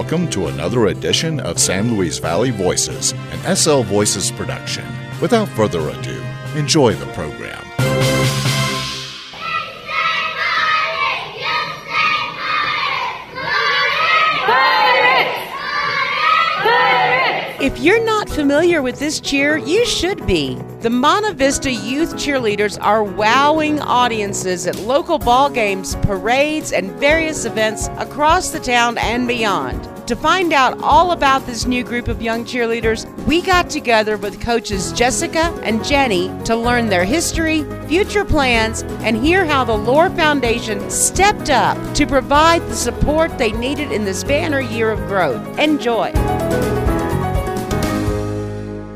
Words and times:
welcome 0.00 0.30
to 0.30 0.46
another 0.46 0.86
edition 0.86 1.38
of 1.40 1.58
San 1.58 1.94
Luis 1.94 2.16
Valley 2.16 2.50
Voices, 2.50 3.12
an 3.32 3.54
SL 3.54 3.82
Voices 3.82 4.30
production. 4.30 4.82
Without 5.20 5.46
further 5.48 5.90
ado, 5.90 6.24
enjoy 6.56 6.94
the 6.94 7.04
program. 7.12 7.62
If 17.60 17.78
you're 17.78 18.02
not 18.02 18.30
familiar 18.30 18.80
with 18.80 18.98
this 18.98 19.20
cheer, 19.20 19.58
you 19.58 19.84
should 19.84 20.26
be. 20.26 20.54
The 20.80 20.88
Monte 20.88 21.34
Vista 21.34 21.70
youth 21.70 22.14
cheerleaders 22.14 22.78
are 22.80 23.04
wowing 23.04 23.78
audiences 23.80 24.66
at 24.66 24.78
local 24.78 25.18
ball 25.18 25.50
games, 25.50 25.94
parades, 25.96 26.72
and 26.72 26.90
various 26.92 27.44
events 27.44 27.88
across 27.98 28.48
the 28.48 28.60
town 28.60 28.96
and 28.96 29.28
beyond. 29.28 29.89
To 30.10 30.16
find 30.16 30.52
out 30.52 30.76
all 30.82 31.12
about 31.12 31.46
this 31.46 31.66
new 31.66 31.84
group 31.84 32.08
of 32.08 32.20
young 32.20 32.44
cheerleaders, 32.44 33.06
we 33.26 33.40
got 33.40 33.70
together 33.70 34.16
with 34.16 34.40
coaches 34.40 34.90
Jessica 34.90 35.56
and 35.62 35.84
Jenny 35.84 36.36
to 36.46 36.56
learn 36.56 36.88
their 36.88 37.04
history, 37.04 37.62
future 37.86 38.24
plans, 38.24 38.82
and 39.04 39.16
hear 39.16 39.44
how 39.44 39.62
the 39.62 39.72
LOR 39.76 40.10
Foundation 40.10 40.90
stepped 40.90 41.48
up 41.48 41.78
to 41.94 42.08
provide 42.08 42.60
the 42.62 42.74
support 42.74 43.38
they 43.38 43.52
needed 43.52 43.92
in 43.92 44.04
this 44.04 44.24
banner 44.24 44.58
year 44.58 44.90
of 44.90 44.98
growth. 45.06 45.56
Enjoy. 45.60 46.10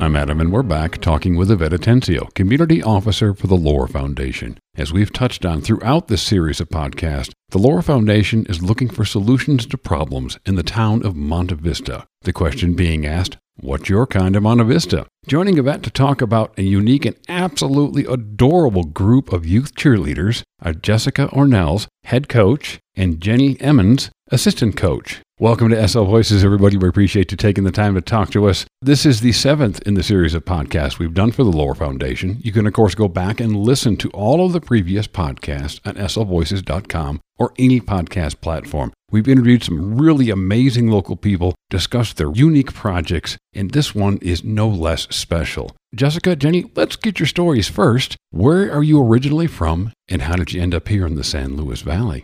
I'm 0.05 0.17
Adam, 0.17 0.39
and 0.39 0.53
we're 0.53 0.63
back 0.63 1.01
talking 1.01 1.35
with 1.35 1.51
Yvette 1.51 1.73
Atencio, 1.73 2.29
Community 2.35 2.83
Officer 2.83 3.33
for 3.33 3.47
the 3.47 3.57
LOR 3.57 3.89
Foundation. 3.89 4.59
As 4.77 4.93
we've 4.93 5.11
touched 5.11 5.47
on 5.47 5.63
throughout 5.63 6.09
this 6.09 6.23
series 6.23 6.61
of 6.61 6.69
podcasts, 6.69 7.33
the 7.49 7.59
LOR 7.59 7.81
Foundation 7.81 8.45
is 8.45 8.61
looking 8.61 8.91
for 8.91 9.07
solutions 9.07 9.65
to 9.65 9.79
problems 9.79 10.39
in 10.45 10.57
the 10.57 10.63
town 10.63 11.07
of 11.07 11.17
Monte 11.17 11.55
Vista. 11.55 12.07
The 12.21 12.35
question 12.35 12.75
being 12.75 13.07
asked, 13.07 13.39
what's 13.57 13.89
your 13.89 14.07
kind 14.07 14.37
of 14.37 14.43
Monte 14.43 14.65
Vista? 14.65 15.07
Joining 15.27 15.57
Yvette 15.57 15.83
to 15.85 15.91
talk 15.91 16.21
about 16.21 16.53
a 16.59 16.63
unique 16.63 17.07
and 17.07 17.17
absolutely 17.27 18.05
adorable 18.05 18.85
group 18.85 19.33
of 19.33 19.47
youth 19.47 19.75
cheerleaders 19.75 20.43
are 20.61 20.75
Jessica 20.75 21.29
Ornelas, 21.29 21.87
head 22.03 22.29
coach, 22.29 22.79
and 22.95 23.23
Jenny 23.23 23.59
Emmons, 23.59 24.11
assistant 24.31 24.77
coach. 24.77 25.23
Welcome 25.41 25.71
to 25.71 25.89
SL 25.89 26.05
Voices, 26.05 26.45
everybody. 26.45 26.77
We 26.77 26.89
appreciate 26.89 27.33
you 27.33 27.37
taking 27.37 27.65
the 27.65 27.73
time 27.73 27.97
to 27.97 28.01
talk 28.01 28.31
to 28.31 28.49
us. 28.49 28.67
This 28.81 29.05
is 29.05 29.21
the 29.21 29.33
seventh 29.33 29.83
in 29.83 29.95
the 29.95 30.05
series 30.05 30.33
of 30.33 30.45
podcasts 30.45 31.01
we've 31.01 31.13
done 31.13 31.33
for 31.33 31.43
the 31.43 31.51
LOR 31.51 31.75
Foundation. 31.75 32.39
You 32.41 32.53
can, 32.53 32.69
of 32.69 32.73
course, 32.73 32.95
go 32.95 33.09
back 33.09 33.41
and 33.41 33.57
listen 33.57 33.97
to 33.97 34.11
all 34.11 34.47
of 34.47 34.53
the 34.53 34.61
previous 34.61 35.09
podcasts 35.09 35.81
at 35.85 35.97
slvoices.com 35.97 37.21
or 37.37 37.53
any 37.59 37.81
podcast 37.81 38.41
platform. 38.43 38.93
We've 39.11 39.27
interviewed 39.27 39.65
some 39.65 39.99
really 39.99 40.31
amazing 40.31 40.89
local 40.89 41.17
people, 41.17 41.57
discussed 41.69 42.17
their 42.17 42.31
unique 42.31 42.73
projects, 42.73 43.37
and 43.53 43.73
this 43.73 43.93
one 43.93 44.19
is 44.19 44.45
no 44.45 44.69
less 44.69 45.09
special. 45.11 45.73
Jessica, 45.97 46.37
Jenny, 46.37 46.71
let's 46.77 46.95
get 46.95 47.19
your 47.19 47.27
stories 47.27 47.69
first. 47.69 48.15
Where 48.31 48.71
are 48.73 48.85
you 48.85 49.03
originally 49.03 49.49
from, 49.49 49.93
and 50.09 50.23
how 50.23 50.37
did 50.37 50.53
you 50.53 50.63
end 50.63 50.77
up 50.77 50.87
here 50.87 51.05
in 51.05 51.17
the 51.17 51.25
San 51.25 51.57
Luis 51.57 51.81
Valley? 51.81 52.23